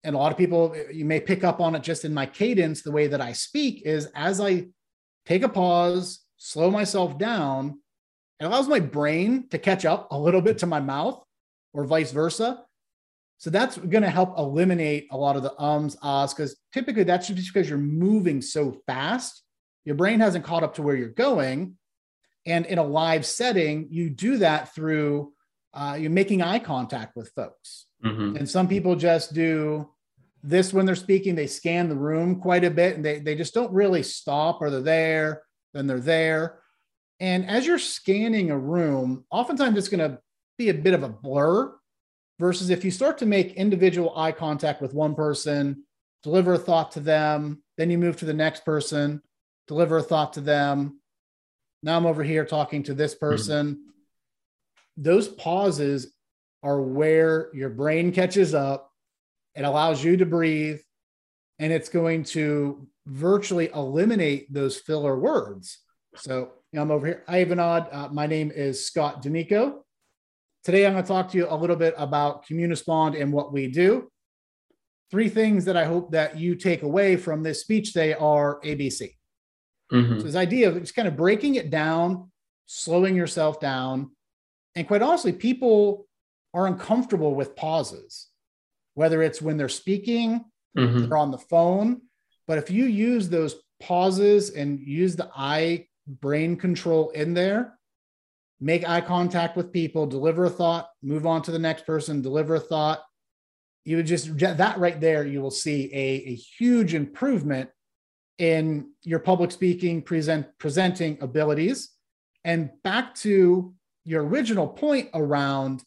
[0.06, 2.82] and a lot of people you may pick up on it just in my cadence
[2.82, 4.66] the way that i speak is as i
[5.26, 7.81] take a pause slow myself down
[8.42, 11.24] it allows my brain to catch up a little bit to my mouth
[11.74, 12.66] or vice versa
[13.42, 17.28] so that's going to help eliminate a lot of the ums, ahs, because typically that's
[17.28, 19.42] just because you're moving so fast.
[19.84, 21.76] Your brain hasn't caught up to where you're going.
[22.46, 25.34] And in a live setting, you do that through
[25.74, 27.88] uh, you're making eye contact with folks.
[28.06, 28.38] Mm-hmm.
[28.38, 29.90] And some people just do
[30.44, 33.56] this when they're speaking, they scan the room quite a bit and they, they just
[33.56, 35.42] don't really stop or they're there,
[35.74, 36.61] then they're there.
[37.22, 40.20] And as you're scanning a room, oftentimes it's going to
[40.58, 41.72] be a bit of a blur
[42.40, 45.84] versus if you start to make individual eye contact with one person,
[46.24, 49.22] deliver a thought to them, then you move to the next person,
[49.68, 51.00] deliver a thought to them.
[51.84, 53.68] Now I'm over here talking to this person.
[53.68, 55.04] Mm-hmm.
[55.04, 56.12] Those pauses
[56.64, 58.92] are where your brain catches up.
[59.54, 60.80] It allows you to breathe,
[61.60, 65.78] and it's going to virtually eliminate those filler words.
[66.16, 67.24] So I'm over here.
[67.28, 67.88] Hi, Vinod.
[67.92, 69.86] Uh, my name is Scott D'Amico.
[70.64, 73.68] Today, I'm going to talk to you a little bit about Communispond and what we
[73.68, 74.12] do.
[75.10, 79.16] Three things that I hope that you take away from this speech today are ABC.
[79.92, 80.20] Mm-hmm.
[80.20, 82.30] So this idea of just kind of breaking it down,
[82.66, 84.12] slowing yourself down,
[84.76, 86.08] and quite honestly, people
[86.54, 88.28] are uncomfortable with pauses,
[88.96, 90.46] whether it's when they're speaking,
[90.78, 91.08] mm-hmm.
[91.08, 92.02] they're on the phone.
[92.48, 95.88] But if you use those pauses and use the eye
[96.20, 97.78] brain control in there,
[98.60, 102.56] make eye contact with people, deliver a thought, move on to the next person, deliver
[102.56, 103.02] a thought.
[103.86, 107.70] You would just that right there, you will see a, a huge improvement
[108.38, 111.90] in your public speaking, present presenting abilities.
[112.44, 113.74] And back to
[114.06, 115.84] your original point around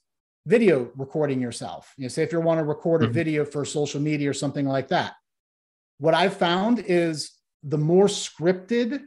[0.47, 1.93] video recording yourself.
[1.97, 3.15] You know, say if you want to record a mm-hmm.
[3.15, 5.15] video for social media or something like that.
[5.99, 7.33] What I've found is
[7.63, 9.03] the more scripted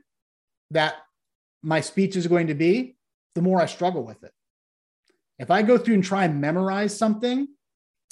[0.72, 0.96] that
[1.68, 2.96] my speech is going to be,
[3.36, 4.32] the more I struggle with it.
[5.38, 7.46] If I go through and try and memorize something,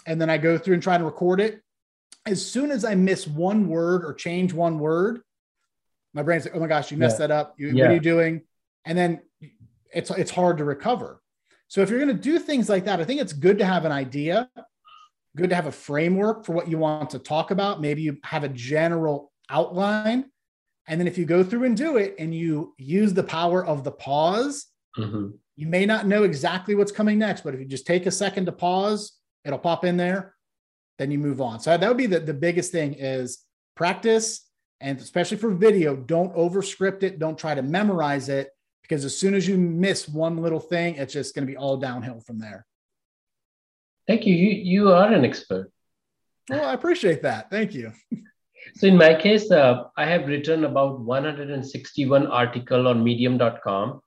[0.05, 1.61] and then I go through and try to record it,
[2.25, 5.21] as soon as I miss one word or change one word,
[6.13, 7.27] my brain's like, "Oh my gosh, you messed yeah.
[7.27, 7.55] that up.
[7.57, 7.83] You, yeah.
[7.83, 8.41] What are you doing?"
[8.83, 9.21] And then
[9.93, 11.21] it's it's hard to recover.
[11.69, 13.85] So if you're going to do things like that, I think it's good to have
[13.85, 14.49] an idea,
[15.37, 17.79] good to have a framework for what you want to talk about.
[17.79, 20.25] Maybe you have a general outline,
[20.88, 23.84] and then if you go through and do it, and you use the power of
[23.84, 24.67] the pause
[24.98, 25.30] Mm-hmm.
[25.56, 28.45] You may not know exactly what's coming next, but if you just take a second
[28.45, 30.36] to pause, it'll pop in there.
[30.98, 31.60] Then you move on.
[31.60, 33.43] So that would be the, the biggest thing is
[33.76, 34.41] practice.
[34.80, 37.19] And especially for video, don't over script it.
[37.19, 38.50] Don't try to memorize it
[38.82, 41.78] because as soon as you miss one little thing, it's just going to be all
[41.78, 42.65] downhill from there.
[44.08, 44.36] Thank you.
[44.36, 45.71] You, you are an expert.
[46.50, 47.50] Well, I appreciate that.
[47.50, 47.91] Thank you.
[48.73, 54.01] So in my case, uh, I have written about 161 article on medium.com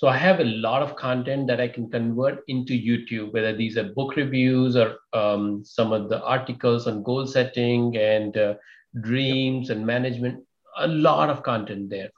[0.00, 3.76] so I have a lot of content that I can convert into YouTube, whether these
[3.76, 8.54] are book reviews or um, some of the articles on goal setting and uh,
[9.02, 10.42] dreams and management.
[10.78, 12.08] A lot of content there.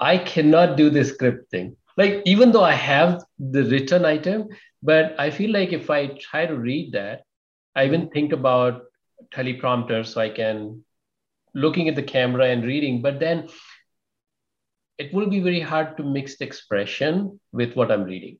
[0.00, 1.76] I cannot do the script thing.
[1.96, 4.48] Like even though I have the written item,
[4.82, 7.22] but I feel like if I try to read that,
[7.76, 8.82] I even think about
[9.34, 10.84] teleprompter so I can
[11.54, 13.02] looking at the camera and reading.
[13.02, 13.48] But then
[14.98, 18.38] it will be very hard to mix the expression with what I'm reading.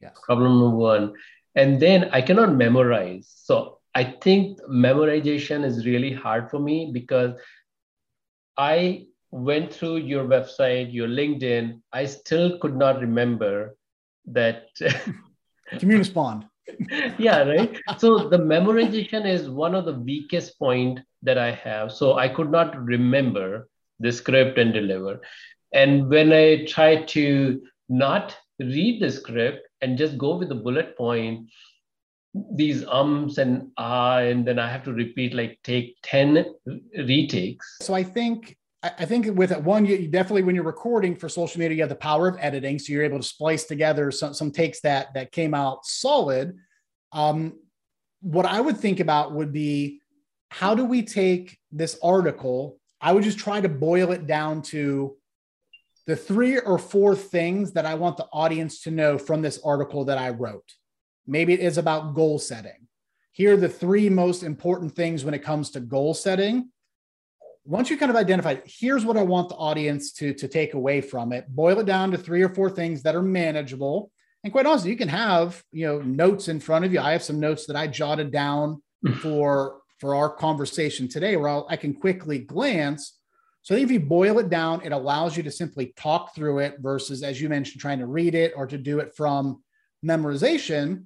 [0.00, 0.18] Yes.
[0.24, 1.14] Problem number one.
[1.54, 3.32] And then I cannot memorize.
[3.34, 7.38] So I think memorization is really hard for me because
[8.56, 11.80] I went through your website, your LinkedIn.
[11.92, 13.76] I still could not remember
[14.26, 14.66] that.
[15.72, 16.48] Communispond.
[17.18, 17.80] Yeah, right.
[17.98, 21.92] So the memorization is one of the weakest point that I have.
[21.92, 23.68] So I could not remember
[24.00, 25.20] the script and deliver.
[25.72, 30.96] And when I try to not read the script and just go with the bullet
[30.96, 31.48] point,
[32.54, 36.44] these ums and ah, and then I have to repeat like take 10
[36.96, 37.78] retakes.
[37.80, 41.58] So I think I think with it, one, you definitely when you're recording for social
[41.58, 44.52] media, you have the power of editing, so you're able to splice together some some
[44.52, 46.56] takes that that came out solid.
[47.12, 47.54] Um,
[48.20, 50.00] what I would think about would be
[50.50, 52.78] how do we take this article?
[53.00, 55.16] I would just try to boil it down to
[56.06, 60.04] the three or four things that I want the audience to know from this article
[60.06, 60.72] that I wrote.
[61.26, 62.86] Maybe it is about goal setting.
[63.32, 66.70] Here are the three most important things when it comes to goal setting
[67.68, 71.02] once you kind of identify, here's what I want the audience to, to take away
[71.02, 74.10] from it, boil it down to three or four things that are manageable.
[74.42, 77.00] And quite honestly, you can have, you know, notes in front of you.
[77.00, 79.12] I have some notes that I jotted down hmm.
[79.14, 83.18] for, for our conversation today where I'll, I can quickly glance.
[83.60, 87.22] So if you boil it down, it allows you to simply talk through it versus,
[87.22, 89.62] as you mentioned, trying to read it or to do it from
[90.02, 91.04] memorization.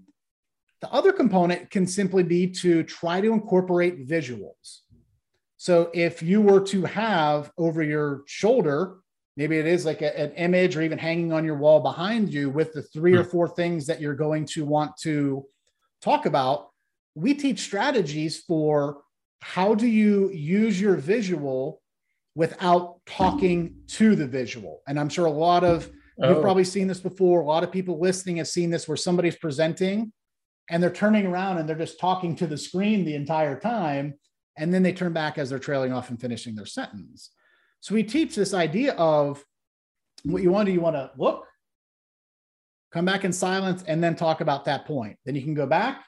[0.80, 4.82] The other component can simply be to try to incorporate visuals.
[5.62, 8.96] So if you were to have over your shoulder,
[9.36, 12.50] maybe it is like a, an image or even hanging on your wall behind you
[12.50, 13.30] with the three or hmm.
[13.30, 15.46] four things that you're going to want to
[16.02, 16.70] talk about,
[17.14, 19.02] we teach strategies for
[19.40, 21.80] how do you use your visual
[22.34, 24.82] without talking to the visual.
[24.88, 26.42] And I'm sure a lot of you've oh.
[26.42, 27.40] probably seen this before.
[27.40, 30.12] A lot of people listening have seen this where somebody's presenting
[30.70, 34.14] and they're turning around and they're just talking to the screen the entire time
[34.56, 37.30] and then they turn back as they're trailing off and finishing their sentence.
[37.80, 39.44] So we teach this idea of
[40.24, 41.46] what you want to do, you want to look,
[42.92, 45.18] come back in silence, and then talk about that point.
[45.24, 46.04] Then you can go back,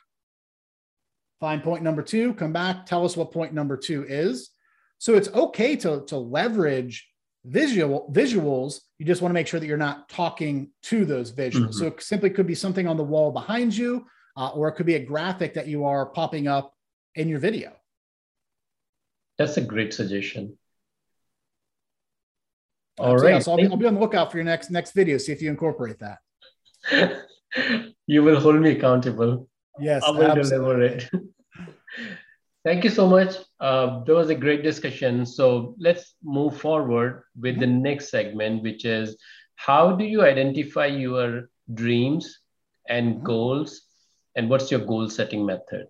[1.40, 4.50] find point number two, come back, tell us what point number two is.
[4.98, 7.08] So it's okay to, to leverage
[7.44, 8.80] visual visuals.
[8.98, 11.52] You just want to make sure that you're not talking to those visuals.
[11.52, 11.72] Mm-hmm.
[11.72, 14.86] So it simply could be something on the wall behind you, uh, or it could
[14.86, 16.72] be a graphic that you are popping up
[17.14, 17.72] in your video.
[19.38, 20.56] That's a great suggestion.
[22.98, 23.34] All right.
[23.34, 25.18] Yeah, so I'll be, I'll be on the lookout for your next next video.
[25.18, 26.18] See if you incorporate that.
[28.06, 29.48] you will hold me accountable.
[29.80, 31.10] Yes, I will deliver it.
[32.64, 33.34] Thank you so much.
[33.60, 35.26] Uh, that was a great discussion.
[35.26, 39.16] So let's move forward with the next segment, which is
[39.56, 42.40] how do you identify your dreams
[42.88, 43.24] and mm-hmm.
[43.24, 43.82] goals,
[44.34, 45.88] and what's your goal setting method?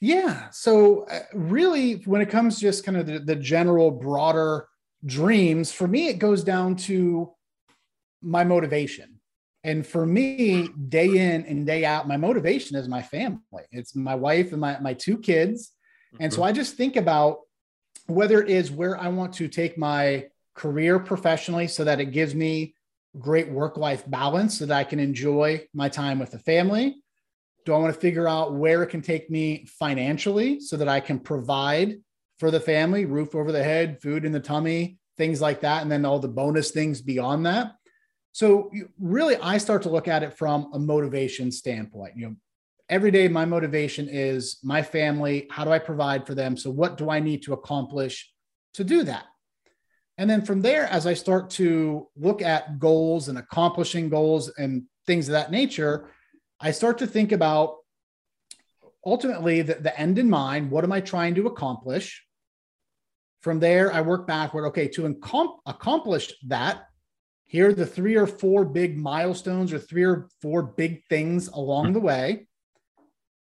[0.00, 0.50] Yeah.
[0.50, 4.68] So, uh, really, when it comes to just kind of the, the general broader
[5.04, 7.32] dreams, for me, it goes down to
[8.20, 9.20] my motivation.
[9.64, 13.64] And for me, day in and day out, my motivation is my family.
[13.72, 15.72] It's my wife and my, my two kids.
[16.14, 16.24] Mm-hmm.
[16.24, 16.48] And so mm-hmm.
[16.48, 17.38] I just think about
[18.06, 22.34] whether it is where I want to take my career professionally so that it gives
[22.34, 22.74] me
[23.18, 27.02] great work life balance so that I can enjoy my time with the family
[27.66, 31.00] do I want to figure out where it can take me financially so that I
[31.00, 31.96] can provide
[32.38, 35.90] for the family, roof over the head, food in the tummy, things like that, and
[35.90, 37.72] then all the bonus things beyond that?
[38.32, 42.12] So really, I start to look at it from a motivation standpoint.
[42.16, 42.36] You know,
[42.88, 45.48] every day my motivation is my family.
[45.50, 46.56] How do I provide for them?
[46.56, 48.30] So what do I need to accomplish
[48.74, 49.24] to do that?
[50.18, 54.84] And then from there, as I start to look at goals and accomplishing goals and
[55.06, 56.10] things of that nature,
[56.60, 57.76] I start to think about
[59.04, 60.70] ultimately the, the end in mind.
[60.70, 62.24] What am I trying to accomplish?
[63.40, 64.66] From there, I work backward.
[64.68, 66.86] Okay, to incom- accomplish that,
[67.44, 71.92] here are the three or four big milestones or three or four big things along
[71.92, 72.48] the way.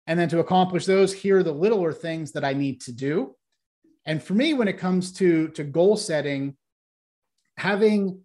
[0.05, 3.35] And then to accomplish those, here are the littler things that I need to do.
[4.05, 6.55] And for me, when it comes to, to goal setting,
[7.57, 8.21] having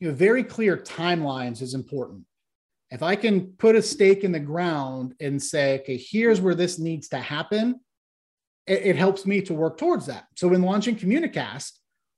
[0.00, 2.24] you know, very clear timelines is important
[2.92, 6.78] if I can put a stake in the ground and say, okay, here's where this
[6.78, 7.80] needs to happen,
[8.66, 10.26] it, it helps me to work towards that.
[10.36, 11.72] So in launching Communicast,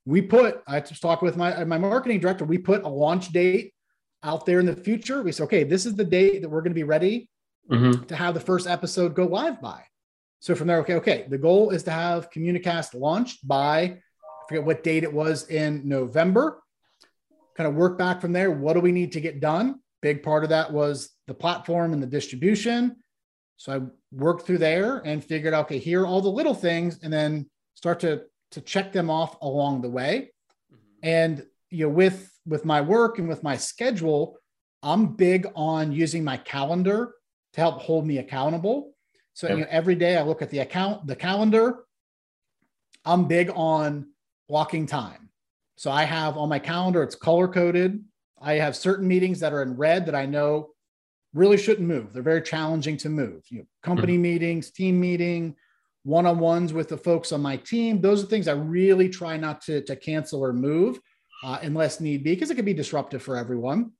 [0.05, 3.73] we put, I just talked with my, my marketing director, we put a launch date
[4.21, 5.23] out there in the future.
[5.23, 7.29] We said, okay, this is the date that we're going to be ready
[7.71, 8.03] mm-hmm.
[8.03, 9.81] to have the first episode go live by.
[10.41, 13.99] So from there, okay, okay, the goal is to have Communicast launched by, I
[14.49, 16.61] forget what date it was in November.
[17.55, 18.51] Kind of work back from there.
[18.51, 19.79] What do we need to get done?
[20.05, 22.95] Big part of that was the platform and the distribution.
[23.57, 23.81] So I
[24.11, 27.99] worked through there and figured, okay, here are all the little things, and then start
[28.01, 30.29] to to check them off along the way.
[30.71, 30.99] Mm-hmm.
[31.01, 34.37] And you know, with with my work and with my schedule,
[34.83, 37.15] I'm big on using my calendar
[37.53, 38.93] to help hold me accountable.
[39.33, 39.57] So yep.
[39.57, 41.85] you know, every day I look at the account, the calendar.
[43.05, 44.11] I'm big on
[44.47, 45.31] blocking time.
[45.77, 48.03] So I have on my calendar, it's color coded.
[48.41, 50.71] I have certain meetings that are in red that I know
[51.33, 52.13] really shouldn't move.
[52.13, 53.43] They're very challenging to move.
[53.49, 54.21] You know, company mm-hmm.
[54.21, 55.55] meetings, team meeting,
[56.03, 57.99] one-on-ones with the folks on my team.
[57.99, 60.99] Those are things I really try not to, to cancel or move
[61.43, 63.91] uh, unless need be, because it can be disruptive for everyone.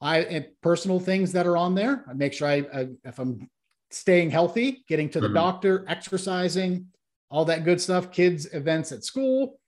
[0.00, 2.06] I personal things that are on there.
[2.08, 3.50] I make sure I, I if I'm
[3.90, 5.34] staying healthy, getting to the mm-hmm.
[5.34, 6.86] doctor, exercising,
[7.30, 9.59] all that good stuff, kids events at school.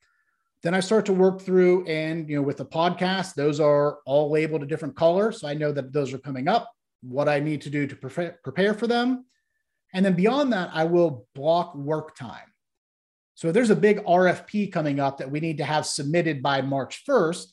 [0.62, 4.30] Then I start to work through, and you know, with the podcast, those are all
[4.30, 6.70] labeled a different color, so I know that those are coming up.
[7.02, 9.24] What I need to do to prepare prepare for them,
[9.92, 12.52] and then beyond that, I will block work time.
[13.34, 16.62] So if there's a big RFP coming up that we need to have submitted by
[16.62, 17.46] March 1st,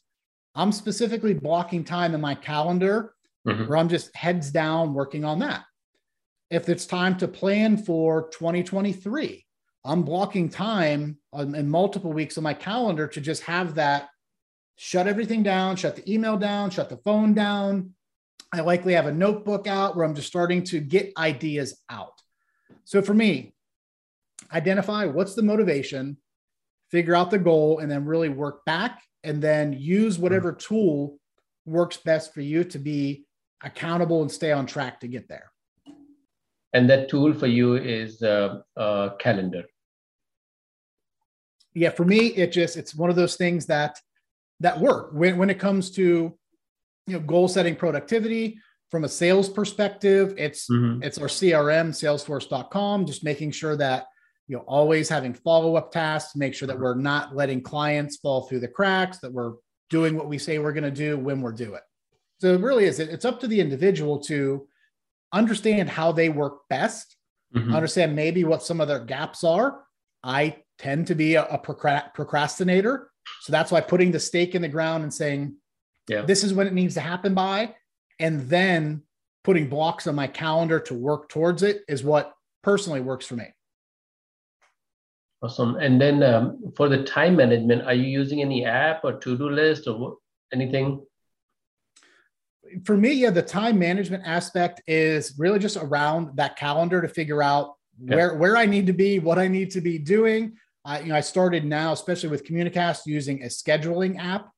[0.56, 3.14] I'm specifically blocking time in my calendar
[3.48, 3.66] mm-hmm.
[3.66, 5.64] where I'm just heads down working on that.
[6.50, 9.46] If it's time to plan for 2023,
[9.86, 14.10] I'm blocking time in multiple weeks on my calendar to just have that
[14.76, 17.94] shut everything down, shut the email down, shut the phone down.
[18.52, 22.22] I likely have a notebook out where I'm just starting to get ideas out.
[22.84, 23.54] So for me,
[24.52, 26.18] identify what's the motivation,
[26.90, 31.20] figure out the goal, and then really work back and then use whatever tool
[31.66, 33.26] works best for you to be
[33.64, 35.52] accountable and stay on track to get there.
[36.74, 39.64] And that tool for you is uh, uh, calendar.
[41.74, 44.00] Yeah, for me, it just it's one of those things that
[44.60, 46.38] that work when when it comes to
[47.08, 48.60] you know goal setting productivity
[48.92, 50.34] from a sales perspective.
[50.38, 51.04] It's mm-hmm.
[51.04, 54.08] it's our CRM, Salesforce.com, just making sure that
[54.48, 56.84] you know always having follow up tasks, make sure that mm-hmm.
[56.84, 59.54] we're not letting clients fall through the cracks, that we're
[59.90, 61.84] doing what we say we're going to do when we're doing it.
[62.40, 63.00] So it really is.
[63.00, 64.68] It's up to the individual to
[65.34, 67.16] understand how they work best,
[67.56, 67.74] mm-hmm.
[67.74, 69.82] understand maybe what some of their gaps are.
[70.24, 73.12] I tend to be a, a procrastinator.
[73.42, 75.56] So that's why putting the stake in the ground and saying,
[76.08, 76.24] yeah.
[76.24, 77.76] this is when it needs to happen by,
[78.20, 79.04] and then
[79.44, 83.46] putting blocks on my calendar to work towards it is what personally works for me.
[85.42, 85.78] Awesome.
[85.78, 89.50] And then um, for the time management, are you using any app or to do
[89.50, 90.18] list or
[90.52, 91.02] anything?
[92.86, 97.42] For me, yeah, the time management aspect is really just around that calendar to figure
[97.44, 98.16] out yeah.
[98.16, 100.58] where where I need to be, what I need to be doing.
[100.86, 104.50] I, you know, I started now, especially with Communicast, using a scheduling app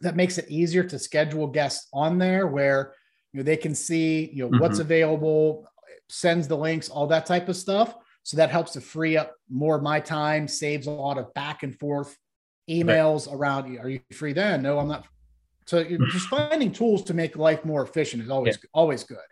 [0.00, 2.94] that makes it easier to schedule guests on there, where
[3.32, 4.60] you know they can see you know mm-hmm.
[4.60, 5.66] what's available,
[6.08, 7.94] sends the links, all that type of stuff.
[8.22, 11.62] So that helps to free up more of my time, saves a lot of back
[11.62, 12.14] and forth
[12.68, 13.34] emails right.
[13.34, 13.78] around.
[13.78, 14.62] Are you free then?
[14.62, 15.06] No, I'm not
[15.68, 18.68] so just finding tools to make life more efficient is always yeah.
[18.72, 19.28] always good.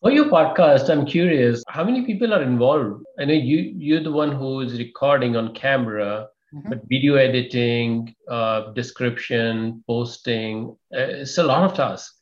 [0.00, 3.04] For your podcast, I'm curious, how many people are involved?
[3.18, 6.70] I know you you're the one who is recording on camera, mm-hmm.
[6.70, 12.14] but video editing, uh, description, posting, uh, it's a lot of tasks.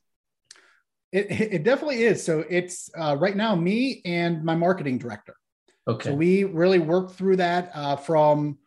[1.13, 1.27] It,
[1.57, 2.25] it definitely is.
[2.25, 5.37] So it's uh, right now me and my marketing director.
[5.87, 6.11] Okay.
[6.11, 8.59] So we really work through that uh, from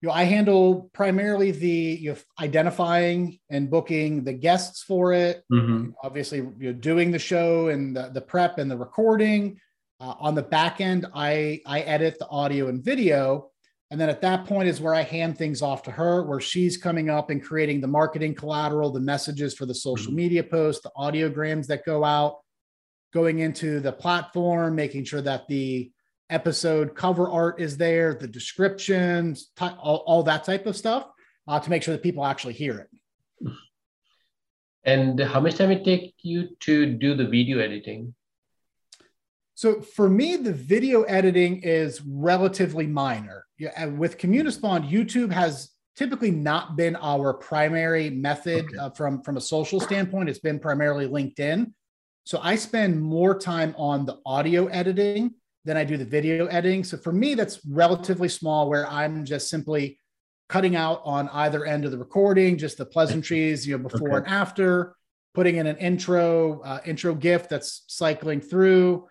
[0.00, 5.42] you know, I handle primarily the you know, identifying and booking the guests for it.
[5.52, 5.90] Mm-hmm.
[6.02, 9.58] Obviously, you know, doing the show and the, the prep and the recording.
[10.00, 13.50] Uh, on the back end, I I edit the audio and video,
[13.90, 16.76] and then at that point is where I hand things off to her, where she's
[16.76, 20.16] coming up and creating the marketing collateral, the messages for the social mm-hmm.
[20.16, 22.36] media posts, the audiograms that go out,
[23.12, 25.90] going into the platform, making sure that the
[26.30, 31.08] episode cover art is there, the descriptions, all, all, that type of stuff
[31.46, 33.50] uh, to make sure that people actually hear it.
[34.84, 38.14] And how much time it take you to do the video editing?
[39.54, 43.44] So for me, the video editing is relatively minor.
[43.58, 48.76] Yeah, with Communispond, YouTube has typically not been our primary method okay.
[48.78, 50.28] uh, from from a social standpoint.
[50.28, 51.72] It's been primarily LinkedIn.
[52.22, 55.34] So I spend more time on the audio editing
[55.64, 56.84] then I do the video editing.
[56.84, 59.98] So for me, that's relatively small where I'm just simply
[60.48, 64.16] cutting out on either end of the recording, just the pleasantries, you know, before okay.
[64.18, 64.94] and after,
[65.34, 69.06] putting in an intro, uh, intro GIF that's cycling through,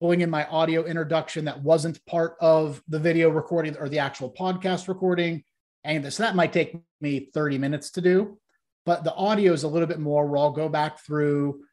[0.00, 4.32] pulling in my audio introduction that wasn't part of the video recording or the actual
[4.32, 5.42] podcast recording.
[5.84, 8.38] And so that might take me 30 minutes to do.
[8.84, 11.64] But the audio is a little bit more where I'll go back through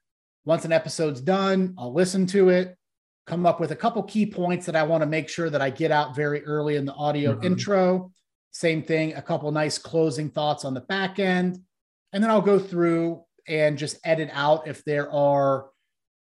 [0.45, 2.77] once an episode's done, I'll listen to it,
[3.25, 5.69] come up with a couple key points that I want to make sure that I
[5.69, 7.45] get out very early in the audio mm-hmm.
[7.45, 8.11] intro.
[8.51, 11.59] Same thing, a couple nice closing thoughts on the back end.
[12.11, 15.69] And then I'll go through and just edit out if there are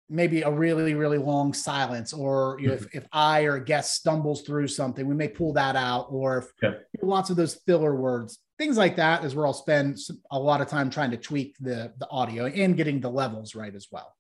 [0.10, 2.86] maybe a really, really long silence, or you know, mm-hmm.
[2.86, 6.38] if, if I or a guest stumbles through something, we may pull that out, or
[6.38, 6.78] if okay.
[7.04, 8.40] lots of those filler words.
[8.58, 9.98] things like that is where I'll spend
[10.32, 13.74] a lot of time trying to tweak the the audio and getting the levels right
[13.74, 14.14] as well.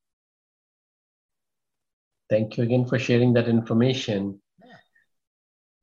[2.29, 4.41] Thank you again for sharing that information.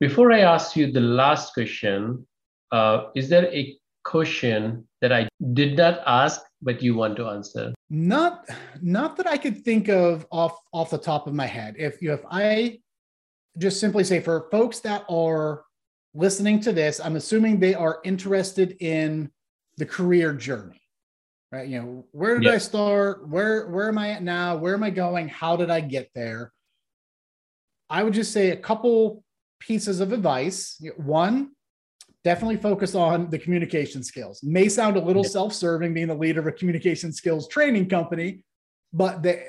[0.00, 2.26] Before I ask you the last question,
[2.72, 7.72] uh, is there a question that I did not ask but you want to answer?
[7.90, 8.48] Not,
[8.82, 11.76] not that I could think of off off the top of my head.
[11.78, 12.80] If you, if I
[13.58, 15.64] just simply say for folks that are
[16.14, 19.30] listening to this, I'm assuming they are interested in
[19.76, 20.80] the career journey,
[21.52, 21.68] right?
[21.68, 22.54] You know, where did yep.
[22.54, 23.28] I start?
[23.28, 24.56] Where where am I at now?
[24.56, 25.28] Where am I going?
[25.28, 26.52] How did I get there?
[27.88, 29.22] I would just say a couple
[29.60, 30.82] pieces of advice.
[30.96, 31.50] One,
[32.24, 34.40] definitely focus on the communication skills.
[34.42, 35.30] May sound a little yep.
[35.30, 38.42] self-serving being the leader of a communication skills training company,
[38.92, 39.48] but they,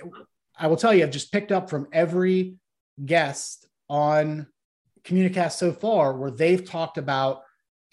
[0.58, 2.56] I will tell you, I've just picked up from every
[3.04, 4.48] guest on
[5.04, 7.43] Communicast so far where they've talked about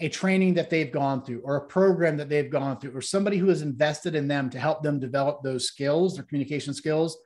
[0.02, 3.36] a training that they've gone through or a program that they've gone through or somebody
[3.36, 7.16] who has invested in them to help them develop those skills, their communication skills,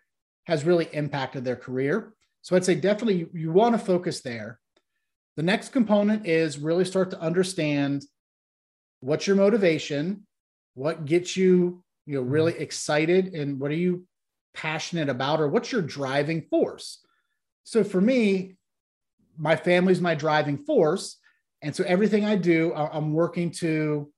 [0.44, 2.12] has really impacted their career.
[2.42, 4.60] So I'd say definitely you, you want to focus there.
[5.36, 8.04] The next component is really start to understand
[9.00, 10.26] what's your motivation,
[10.74, 12.62] what gets you, you know, really mm-hmm.
[12.62, 14.06] excited and what are you
[14.54, 17.04] passionate about or what's your driving force.
[17.64, 18.56] So for me,
[19.38, 21.16] my family's my driving force.
[21.62, 24.10] And so everything I do, I'm working to,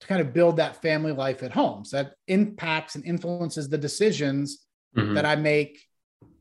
[0.00, 1.84] to kind of build that family life at home.
[1.84, 4.64] So that impacts and influences the decisions
[4.96, 5.14] mm-hmm.
[5.14, 5.82] that I make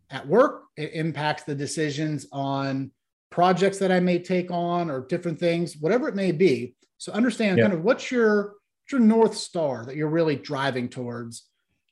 [0.10, 0.64] at work.
[0.78, 2.92] It impacts the decisions on
[3.30, 6.76] projects that I may take on or different things, whatever it may be.
[6.98, 7.66] So understand yeah.
[7.66, 11.48] kind of what's your what's your north star that you're really driving towards.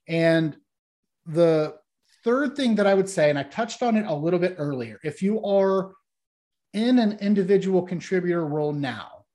[0.07, 0.55] And
[1.25, 1.75] the
[2.23, 4.99] third thing that I would say, and I touched on it a little bit earlier,
[5.03, 5.93] if you are
[6.73, 9.25] in an individual contributor role now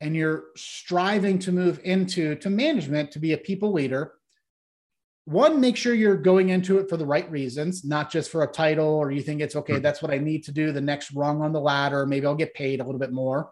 [0.00, 4.14] and you're striving to move into to management to be a people leader
[5.24, 8.46] one make sure you're going into it for the right reasons not just for a
[8.46, 9.82] title or you think it's okay hmm.
[9.82, 12.54] that's what i need to do the next rung on the ladder maybe i'll get
[12.54, 13.50] paid a little bit more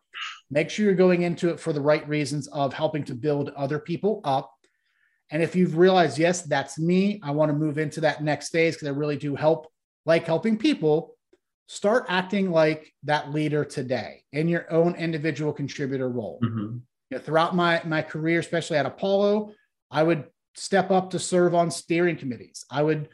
[0.50, 3.78] make sure you're going into it for the right reasons of helping to build other
[3.78, 4.50] people up
[5.30, 8.74] and if you've realized yes that's me i want to move into that next phase
[8.74, 9.66] because i really do help
[10.06, 11.15] like helping people
[11.66, 16.38] start acting like that leader today in your own individual contributor role.
[16.42, 16.78] Mm-hmm.
[17.10, 19.52] You know, throughout my my career, especially at Apollo,
[19.90, 22.64] I would step up to serve on steering committees.
[22.70, 23.08] I would,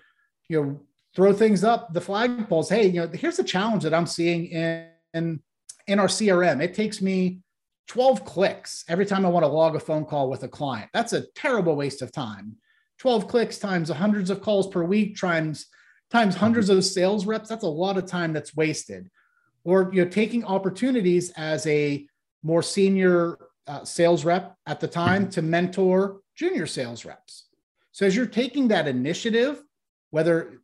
[0.48, 0.80] you know,
[1.14, 2.68] throw things up the flagpoles.
[2.68, 5.40] Hey, you know, here's a challenge that I'm seeing in, in
[5.86, 6.62] in our CRM.
[6.62, 7.40] It takes me
[7.88, 10.90] 12 clicks every time I want to log a phone call with a client.
[10.94, 12.56] That's a terrible waste of time.
[12.98, 15.66] 12 clicks times hundreds of calls per week times
[16.12, 19.10] times hundreds of sales reps, that's a lot of time that's wasted.
[19.64, 22.06] Or you know, taking opportunities as a
[22.42, 27.46] more senior uh, sales rep at the time to mentor junior sales reps.
[27.92, 29.62] So as you're taking that initiative,
[30.10, 30.60] whether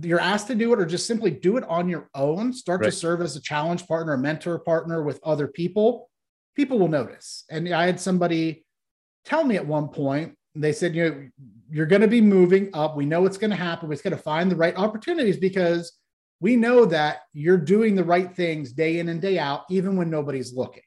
[0.00, 2.86] you're asked to do it or just simply do it on your own, start right.
[2.86, 6.10] to serve as a challenge partner, a mentor partner with other people,
[6.56, 7.44] people will notice.
[7.50, 8.64] And I had somebody
[9.24, 11.28] tell me at one point, they said, you know,
[11.70, 12.96] you're going to be moving up.
[12.96, 13.88] We know it's going to happen.
[13.88, 15.92] We're going to find the right opportunities because
[16.40, 20.10] we know that you're doing the right things day in and day out, even when
[20.10, 20.82] nobody's looking.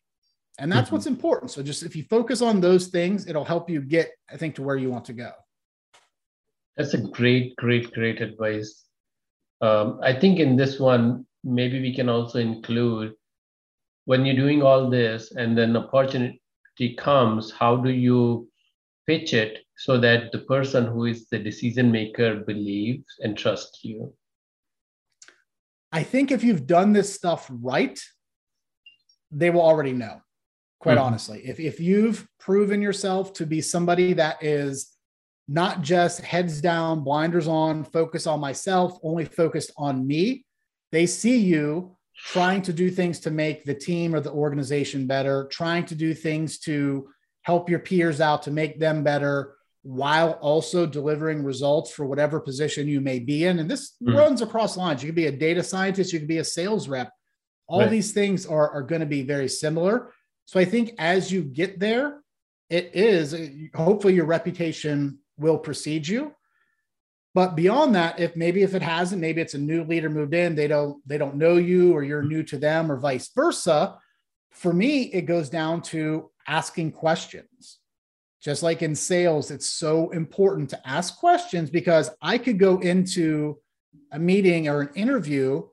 [0.59, 0.95] And that's mm-hmm.
[0.95, 1.51] what's important.
[1.51, 4.63] So just if you focus on those things, it'll help you get, I think, to
[4.63, 5.32] where you want to go.
[6.78, 8.84] That's a great, great, great advice.
[9.61, 13.13] Um, I think in this one, maybe we can also include
[14.05, 16.39] when you're doing all this and then opportunity
[16.97, 18.47] comes, how do you
[19.08, 24.14] pitch it so that the person who is the decision maker believes and trusts you?
[25.91, 27.99] I think if you've done this stuff right,
[29.32, 30.22] they will already know,
[30.80, 31.06] quite mm-hmm.
[31.06, 31.41] honestly.
[31.45, 34.91] If, if you've proven yourself to be somebody that is
[35.47, 40.45] not just heads down, blinders on, focus on myself, only focused on me,
[40.91, 45.47] they see you trying to do things to make the team or the organization better,
[45.51, 47.08] trying to do things to
[47.45, 52.87] help your peers out to make them better while also delivering results for whatever position
[52.87, 53.59] you may be in.
[53.59, 54.17] And this mm.
[54.17, 55.03] runs across lines.
[55.03, 57.11] You could be a data scientist, you could be a sales rep.
[57.67, 57.89] All right.
[57.89, 60.11] these things are, are going to be very similar.
[60.45, 62.21] So I think as you get there,
[62.71, 63.35] it is
[63.75, 66.33] hopefully your reputation will precede you.
[67.35, 70.55] But beyond that, if maybe if it hasn't, maybe it's a new leader moved in,
[70.55, 73.97] they don't they don't know you or you're new to them or vice versa.
[74.56, 77.80] For me, it goes down to asking questions.
[78.41, 83.58] Just like in sales, it's so important to ask questions because I could go into
[84.12, 85.64] a meeting or an interview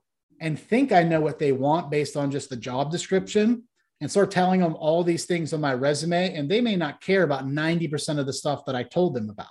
[0.41, 3.64] and think I know what they want based on just the job description.
[4.01, 7.22] and start telling them all these things on my resume, and they may not care
[7.22, 9.47] about 90% of the stuff that I told them about.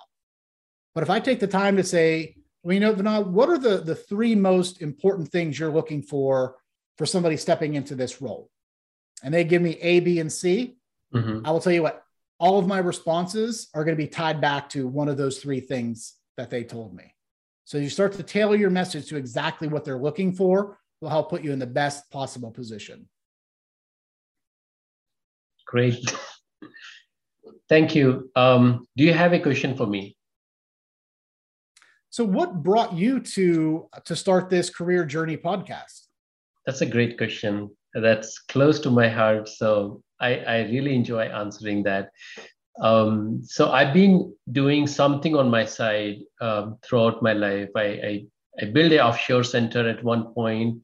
[0.94, 3.78] But if I take the time to say, well, you know, Vinod, what are the,
[3.78, 6.56] the three most important things you're looking for
[6.98, 8.51] for somebody stepping into this role?
[9.22, 10.76] And they give me A, B, and C.
[11.14, 11.46] Mm-hmm.
[11.46, 12.02] I will tell you what,
[12.38, 15.60] all of my responses are going to be tied back to one of those three
[15.60, 17.14] things that they told me.
[17.64, 21.30] So you start to tailor your message to exactly what they're looking for will help
[21.30, 23.08] put you in the best possible position.
[25.66, 26.14] Great.
[27.68, 28.30] Thank you.
[28.36, 30.16] Um, do you have a question for me?
[32.10, 36.08] So, what brought you to to start this career journey podcast?
[36.66, 37.70] That's a great question.
[37.94, 39.48] That's close to my heart.
[39.48, 42.10] So, I, I really enjoy answering that.
[42.80, 47.68] Um, so, I've been doing something on my side um, throughout my life.
[47.76, 48.26] I, I,
[48.60, 50.82] I built an offshore center at one point.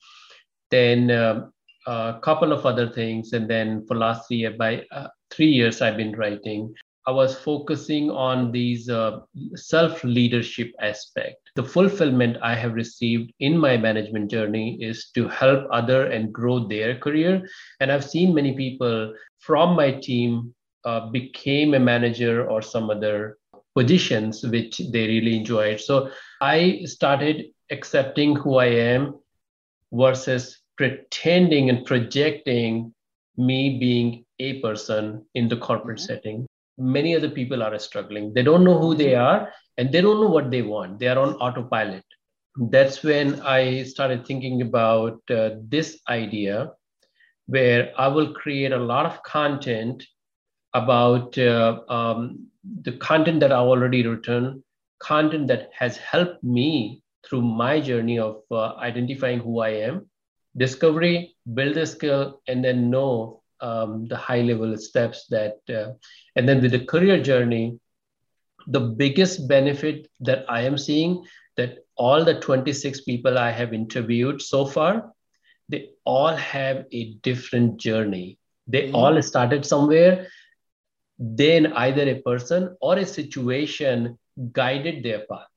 [0.70, 1.52] Then um,
[1.88, 5.96] a couple of other things and then for last three by uh, three years i've
[5.96, 6.74] been writing
[7.08, 9.20] i was focusing on these uh,
[9.54, 11.36] self leadership aspect.
[11.56, 16.58] The fulfillment i have received in my management journey is to help other and grow
[16.68, 17.48] their career.
[17.80, 20.54] And i've seen many people from my team
[20.84, 23.38] uh, became a manager or some other
[23.74, 25.80] positions which they really enjoyed.
[25.80, 26.10] So
[26.42, 29.14] i started accepting who i am
[29.92, 32.94] versus pretending and projecting
[33.36, 36.14] me being a person in the corporate mm-hmm.
[36.14, 36.47] setting
[36.78, 38.32] many other people are struggling.
[38.32, 39.22] They don't know who they mm-hmm.
[39.22, 40.98] are and they don't know what they want.
[40.98, 42.04] They are on autopilot.
[42.56, 46.72] That's when i started thinking about uh, this idea
[47.46, 50.04] where i will create a lot of content
[50.74, 52.48] about uh, um,
[52.82, 54.64] the content that i've already written
[54.98, 60.04] content that has helped me through my journey of uh, identifying who i am
[60.58, 65.92] discovery, build a skill, and then know um, the high level steps that, uh,
[66.36, 67.78] and then with the career journey,
[68.66, 71.24] the biggest benefit that I am seeing
[71.56, 75.12] that all the 26 people I have interviewed so far,
[75.68, 78.38] they all have a different journey.
[78.66, 78.94] They mm-hmm.
[78.94, 80.28] all started somewhere.
[81.18, 84.18] Then either a person or a situation
[84.52, 85.48] guided their path.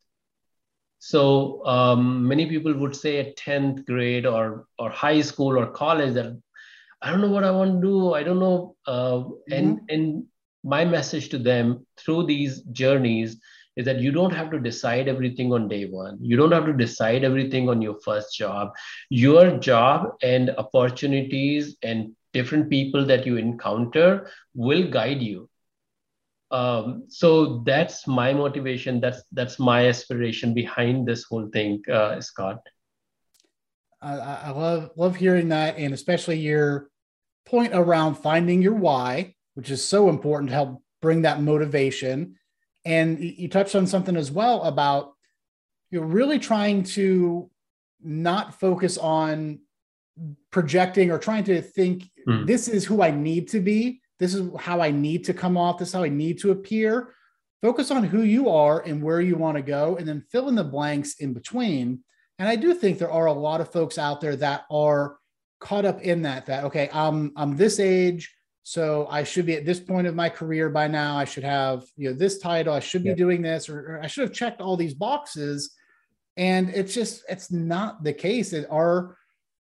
[1.00, 6.14] So um, many people would say at 10th grade or, or high school or college
[6.14, 6.40] that
[7.02, 8.14] I don't know what I want to do.
[8.14, 8.76] I don't know.
[8.86, 9.54] Uh, mm-hmm.
[9.54, 10.26] And, and
[10.64, 13.40] my message to them through these journeys
[13.76, 16.18] is that you don't have to decide everything on day one.
[16.22, 18.72] You don't have to decide everything on your first job.
[19.10, 25.50] Your job and opportunities and different people that you encounter will guide you
[26.52, 32.60] um, so that's my motivation that's that's my aspiration behind this whole thing uh, scott
[34.02, 36.90] I, I love love hearing that and especially your
[37.46, 42.36] point around finding your why which is so important to help bring that motivation
[42.86, 45.14] and you touched on something as well about
[45.90, 47.50] you're really trying to
[48.02, 49.60] not focus on
[50.52, 52.46] projecting or trying to think mm.
[52.46, 55.80] this is who i need to be this is how I need to come off.
[55.80, 57.16] This is how I need to appear.
[57.64, 60.54] Focus on who you are and where you want to go, and then fill in
[60.54, 62.04] the blanks in between.
[62.38, 65.18] And I do think there are a lot of folks out there that are
[65.62, 66.46] caught up in that.
[66.48, 68.34] That okay, I'm I'm this age,
[68.64, 71.16] so I should be at this point of my career by now.
[71.16, 72.74] I should have you know this title.
[72.74, 73.16] I should be yeah.
[73.16, 75.74] doing this, or, or I should have checked all these boxes.
[76.36, 78.52] And it's just it's not the case.
[78.52, 79.16] that our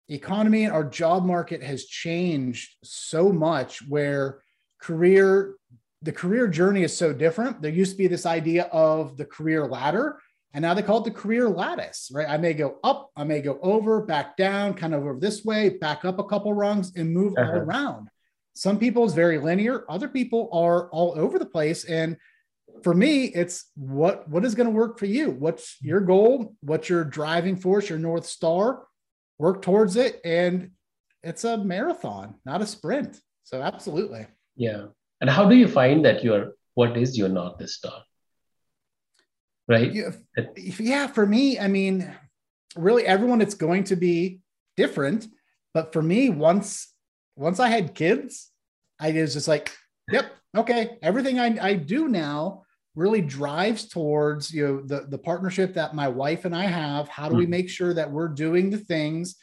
[0.10, 4.40] economy and our job market has changed so much where
[4.80, 5.56] career
[6.04, 9.66] the career journey is so different there used to be this idea of the career
[9.66, 10.18] ladder
[10.58, 12.28] and now they call it the career lattice right?
[12.28, 15.70] I may go up i may go over back down kind of over this way
[15.70, 17.52] back up a couple rungs and move uh-huh.
[17.52, 18.10] all around.
[18.56, 19.86] Some people is very linear.
[19.88, 21.86] Other people are all over the place.
[21.86, 22.18] And
[22.84, 25.30] for me it's what what is going to work for you?
[25.30, 26.56] What's your goal?
[26.62, 28.88] What's your driving force your north star?
[29.38, 30.20] Work towards it.
[30.26, 30.72] And
[31.22, 33.22] it's a marathon not a sprint.
[33.44, 34.26] So absolutely.
[34.56, 34.88] Yeah.
[35.22, 38.02] And how do you find that you're what is your north star
[39.68, 40.10] right yeah,
[40.80, 42.14] yeah for me i mean
[42.76, 44.40] really everyone it's going to be
[44.76, 45.28] different
[45.74, 46.94] but for me once
[47.36, 48.52] once i had kids
[49.00, 49.76] i was just like
[50.12, 52.64] yep okay everything i, I do now
[52.98, 57.08] really drives towards you know the the partnership that my wife and I have.
[57.08, 57.52] How do we hmm.
[57.52, 59.36] make sure that we're doing the things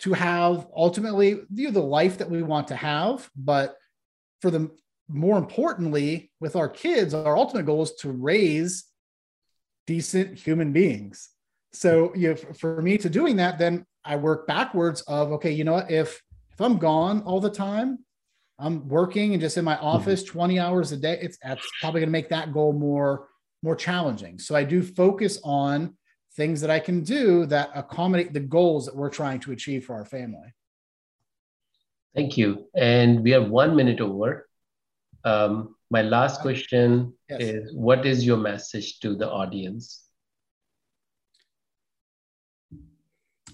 [0.00, 3.74] to have ultimately you know, the life that we want to have, but
[4.40, 4.70] for the
[5.08, 8.84] more importantly, with our kids, our ultimate goal is to raise
[9.88, 11.30] decent human beings.
[11.72, 15.64] So you know, for me to doing that, then I work backwards of okay, you
[15.64, 16.22] know what, if
[16.52, 17.98] if I'm gone all the time,
[18.58, 19.86] I'm working and just in my mm-hmm.
[19.86, 20.38] office mm-hmm.
[20.38, 23.28] 20 hours a day, it's that's probably going to make that goal more
[23.62, 24.38] more challenging.
[24.38, 25.96] So I do focus on
[26.36, 29.94] things that I can do that accommodate the goals that we're trying to achieve for
[29.94, 30.54] our family.
[32.14, 32.66] Thank you.
[32.76, 34.48] And we have one minute over.
[35.24, 37.40] Um, my last question yes.
[37.40, 40.04] is What is your message to the audience?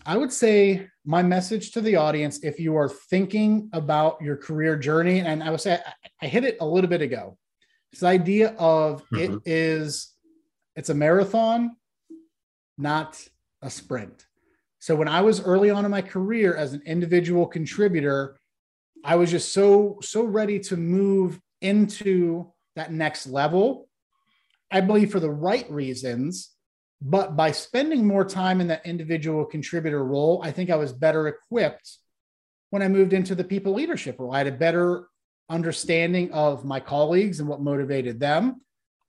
[0.06, 4.76] I would say my message to the audience if you are thinking about your career
[4.76, 7.38] journey, and I would say I, I hit it a little bit ago.
[7.92, 9.34] This idea of mm-hmm.
[9.34, 10.12] it is
[10.76, 11.76] it's a marathon,
[12.76, 13.22] not
[13.62, 14.26] a sprint.
[14.80, 18.36] So when I was early on in my career as an individual contributor,
[19.04, 23.88] I was just so so ready to move into that next level.
[24.70, 26.50] I believe for the right reasons,
[27.00, 31.28] but by spending more time in that individual contributor role, I think I was better
[31.28, 31.98] equipped
[32.70, 34.34] when I moved into the people leadership role.
[34.34, 35.06] I had a better
[35.48, 38.60] understanding of my colleagues and what motivated them.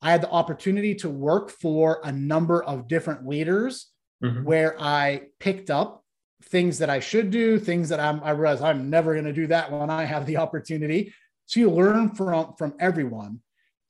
[0.01, 3.87] I had the opportunity to work for a number of different leaders
[4.23, 4.43] mm-hmm.
[4.43, 6.03] where I picked up
[6.43, 9.47] things that I should do, things that I'm, I realize I'm never going to do
[9.47, 11.13] that when I have the opportunity.
[11.45, 13.41] So you learn from from everyone.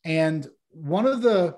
[0.03, 1.58] And one of the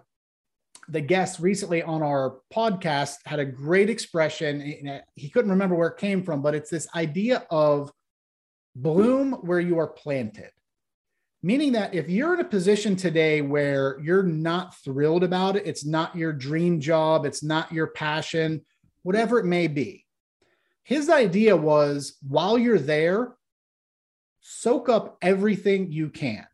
[0.90, 5.02] the guests recently on our podcast had a great expression.
[5.16, 7.92] He couldn't remember where it came from, but it's this idea of
[8.76, 10.52] bloom where you are planted.
[11.44, 15.86] Meaning that if you're in a position today where you're not thrilled about it, it's
[15.86, 18.62] not your dream job, it's not your passion,
[19.04, 20.06] whatever it may be.
[20.84, 23.37] His idea was while you're there,
[24.50, 26.48] soak up everything you can.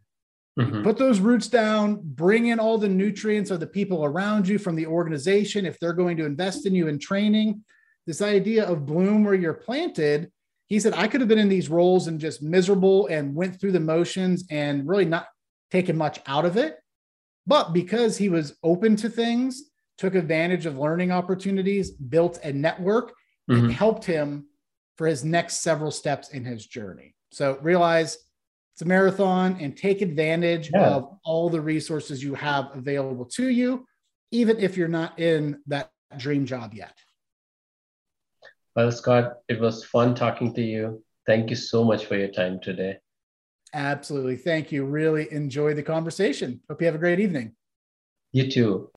[0.59, 0.81] Mm-hmm.
[0.81, 4.75] Put those roots down, bring in all the nutrients of the people around you from
[4.75, 7.63] the organization if they're going to invest in you in training.
[8.07, 10.31] This idea of bloom where you're planted,
[10.65, 13.73] he said, I could have been in these roles and just miserable and went through
[13.73, 15.27] the motions and really not
[15.69, 16.77] taken much out of it.
[17.45, 19.69] But because he was open to things,
[19.99, 23.13] took advantage of learning opportunities, built a network,
[23.49, 23.69] mm-hmm.
[23.69, 24.47] it helped him
[24.97, 27.13] for his next several steps in his journey.
[27.33, 28.17] So realize
[28.73, 30.89] it's a marathon and take advantage yeah.
[30.89, 33.85] of all the resources you have available to you,
[34.31, 36.97] even if you're not in that dream job yet.
[38.75, 41.03] Well, Scott, it was fun talking to you.
[41.27, 42.97] Thank you so much for your time today.
[43.73, 44.37] Absolutely.
[44.37, 44.85] Thank you.
[44.85, 46.61] Really enjoy the conversation.
[46.69, 47.55] Hope you have a great evening.
[48.31, 48.92] You too.